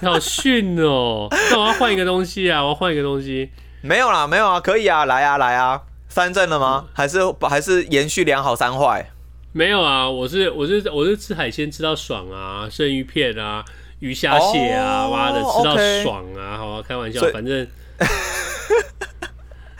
[0.00, 1.28] 你好逊哦！
[1.52, 2.60] 那我要换一个东西啊！
[2.60, 3.48] 我要换一个东西。
[3.80, 5.80] 没有啦，没有啊，可以啊，来啊，来啊！
[6.08, 6.86] 三正了吗？
[6.92, 9.12] 还是还是延续良好三坏？
[9.52, 13.64] 没有啊，我是我是我是吃海鲜吃到爽啊，生鱼片啊，
[14.00, 16.56] 鱼虾蟹啊，妈、oh, 的吃到爽啊！
[16.56, 17.66] 好啊，开玩笑，反正。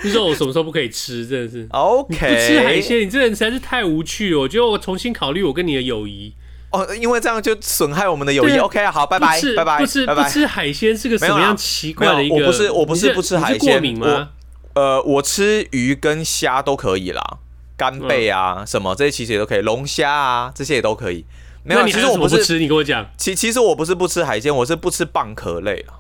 [0.05, 1.27] 你说我什么时候不可以吃？
[1.27, 4.39] 真的是，OK，你不吃海鲜，你这人实在是太无趣了。
[4.39, 6.33] 我觉得我重新考虑我跟你的友谊
[6.71, 8.57] 哦，因为这样就损害我们的友谊。
[8.59, 12.37] OK，好，拜拜，拜拜，不吃不吃海鲜是个什么样奇怪的一个？
[12.37, 14.31] 我不是我不是不吃海鲜，过敏吗？
[14.75, 17.39] 呃，我吃鱼跟虾都可以啦，
[17.77, 21.25] 干贝啊、嗯、什么这些其实也都可以，龙虾啊这些也都可以。
[21.65, 25.95] 没有，其实我不是吃，你跟我讲，其其实我不是不吃海鲜，我是不吃蚌壳类了。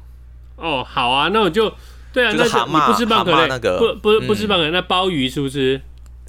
[0.56, 1.72] 哦，好啊，那我就。
[2.10, 5.78] 对啊，就是蛤蟆，你不吃蚌壳类那个，不不不吃蚌壳，那鲍鱼是不是？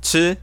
[0.01, 0.35] 吃，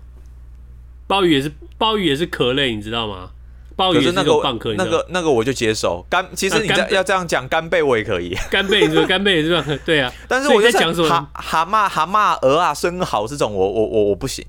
[1.06, 3.28] 鲍鱼也是鲍鱼也是壳类，你知道吗？
[3.76, 6.04] 鲍鱼是那个蚌壳，那个那个我就接受。
[6.08, 8.34] 干，其实你这要这样讲，干贝我也可以。
[8.50, 10.10] 干贝，你说干贝也是蚌壳，对啊。
[10.26, 11.08] 但是我在讲什么？
[11.08, 14.42] 蛤蛤蟆、蛤蟆、鹅啊、生蚝这种，我我我我不行。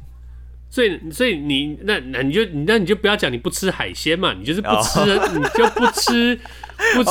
[0.70, 5.32] 所以，所以你那那你就你那你就不要讲你不吃海鲜嘛，你就是不吃，oh.
[5.34, 6.40] 你就不吃
[6.94, 7.10] 不吃。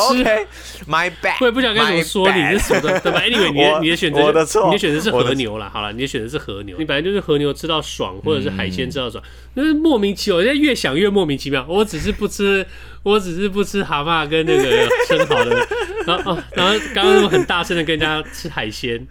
[1.41, 4.21] 我也 不想该怎么说你，什么对吧？Anyway，你的你的选择，
[4.67, 5.69] 你的选择是和牛啦。
[5.73, 9.23] 好了，你的选择是和牛，你本来就是和牛吃到爽，或者是海鲜吃到爽，
[9.55, 10.41] 那、嗯、是莫名其妙。
[10.43, 11.67] 现在越想越莫名其妙。
[11.69, 12.65] 我只是不吃，
[13.03, 15.67] 我只是不吃蛤蟆跟那个生蚝的。
[16.07, 19.05] 然后哦，然后刚刚我很大声的跟人家吃海鲜，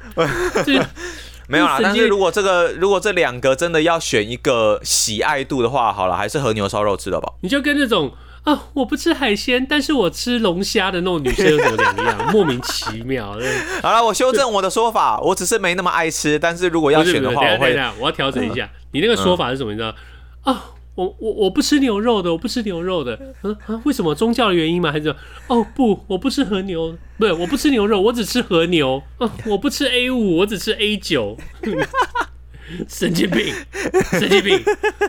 [0.66, 0.80] 就。
[1.48, 7.34] 没有啦，但是如果这个如果这两个真的要选一个喜爱度的话，好了，还是和牛烧肉吃的吧。
[7.42, 8.12] 你就跟那种
[8.44, 12.32] 啊，我不吃海鲜，但是我吃龙虾的那种女生有什么两样？
[12.32, 13.38] 莫名其妙。
[13.82, 18.70] 好了，我修正我的说法，我只是没那么爱吃，但是如果要选的话，我会，我要调整一下。
[18.94, 19.72] 你那个说法是什么？
[19.72, 19.94] 你知道
[20.44, 20.72] 啊？
[20.96, 23.20] 我我我不吃牛肉的，我不吃牛肉的。
[23.44, 24.92] 嗯啊，为什么宗教的原因吗？
[24.92, 25.14] 还是
[25.48, 29.04] 哦不，我不吃和牛，不是我不吃牛肉，我只吃和牛。
[29.18, 31.38] 哦，我不吃 A 五，我只吃 A 九。
[32.90, 33.54] 神经病，
[34.12, 34.60] 神经病。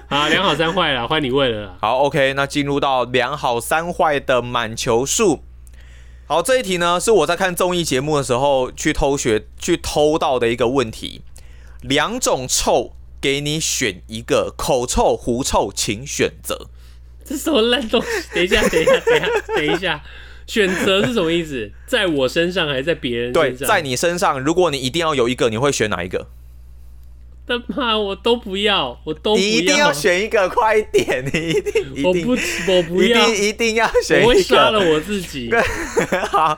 [0.09, 1.79] 好，两好三坏了，换你问了。
[1.81, 5.43] 好，OK，那进入到两好三坏的满球数。
[6.27, 11.23] 好，这一题呢是我在看综艺节目的时候去偷学去偷到的一个问题，
[11.81, 12.96] 两种臭。
[13.21, 16.69] 给你选一个口臭、狐臭，请选择。
[17.25, 18.09] 这什么烂东西？
[18.35, 20.03] 等一下，等一下，等一下，等一下。
[20.47, 21.73] 选择是什么意思？
[21.89, 23.59] 在我身上还是在别人身上？
[23.59, 24.41] 对，在你身上。
[24.41, 26.29] 如果你一定要有一个，你会选哪一个？
[27.49, 29.45] 他妈，我都不要，我都不要。
[29.45, 31.25] 你一定要选一个，快一点！
[31.33, 34.29] 你一定，一定我不，我不要，一定一定要选一个。
[34.29, 35.51] 我会杀了我自己。
[36.31, 36.57] 好，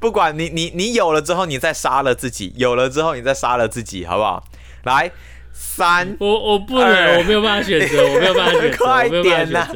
[0.00, 4.44] 不管你你你有了之后，你再杀了自己；有了之后，你再杀了自己，好不好？
[4.84, 5.10] 来，
[5.56, 9.68] 三，我我不能，我没有办法选择，我没有办法选择， 快点啦！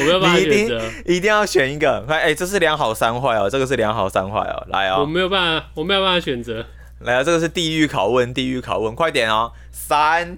[0.00, 2.00] 我没有办法选择，你一定一定要选一个。
[2.02, 4.66] 快，哎，这是两好三坏哦，这个是两好三坏哦。
[4.70, 6.66] 来哦，我没有办法，我没有办法选择。
[7.00, 9.52] 来啊，这个是地狱拷问，地狱拷问，快点哦！
[9.70, 10.36] 三、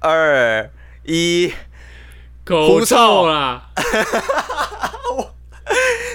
[0.00, 0.70] 二、
[1.04, 1.50] 一，
[2.44, 3.62] 口臭啦！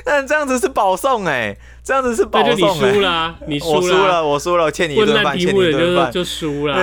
[0.05, 2.85] 那这样子是保送哎，这样子是保送哎。
[2.85, 6.75] 你 输了，你输了，我输了，我欠你一顿饭，欠你一顿饭就输了。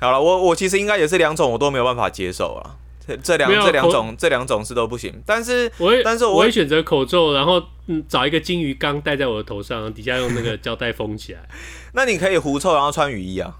[0.00, 2.76] 好了，我我其实应该也是两种，我都没有办法接受啊。
[3.22, 11.40] 这两这两种这两种是都不行，但是我会但是我会选择口罩，然后嗯找一个金鱼缸戴在我的头上，底下用那个胶带封起来。
[11.92, 13.56] 那你可以狐臭，然后穿雨衣啊？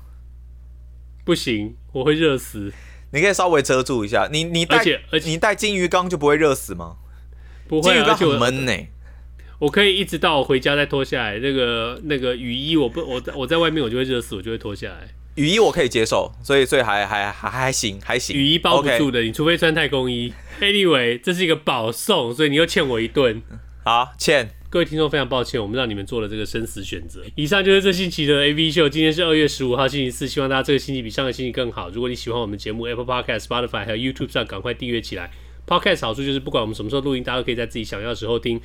[1.25, 2.73] 不行，我会热死。
[3.13, 4.29] 你可以稍微遮住一下。
[4.31, 6.97] 你你戴而且而且你戴金鱼缸就不会热死吗？
[7.67, 8.73] 不会，金鱼缸很闷呢。
[9.59, 11.39] 我可以一直到我回家再脱下来。
[11.39, 15.09] 那个那个雨衣，我不我在我在外面我就会热死，我就会脱下来。
[15.37, 18.37] 雨衣我可以接受，所以所以还还还还行还行。
[18.37, 20.33] 雨衣包不住的你除非穿太空衣。
[20.61, 23.43] Anyway，这是一个保送，所以你又欠我一顿。
[23.83, 27.23] 好，欠各位听众非常抱歉，我们让你们做了这个生死选择。
[27.35, 31.89] 以上就是这星期的 AV 秀，今天是二月十五号星期四，希望大家这个星期比上个星期更好。
[31.89, 35.31] 如果你喜欢我们节目，Apple Podcast、Spotify 还有 YouTube 上赶快订阅起来。
[35.67, 38.61] Podcast 好处就是不管我们什么时候录音，大家都可以在自己想要的时候听。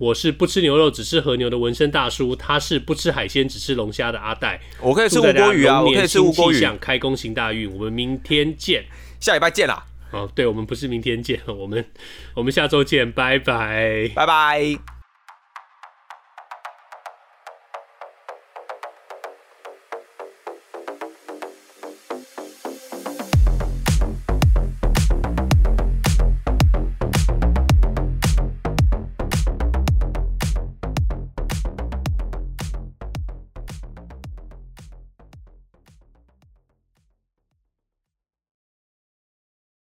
[0.00, 4.58] 我是不吃牛肉只吃和牛的纹身大叔，他是不吃海鲜只吃龙虾的阿戴。
[4.80, 6.58] 我可以吃吴郭鱼啊，我可以吃乌龟鱼。
[6.58, 8.86] 想开工行大运，我们明天见，
[9.20, 9.84] 下礼拜见啦。
[10.10, 11.84] 哦，对，我们不是明天见，我们
[12.32, 14.99] 我们下周见，拜拜，拜拜。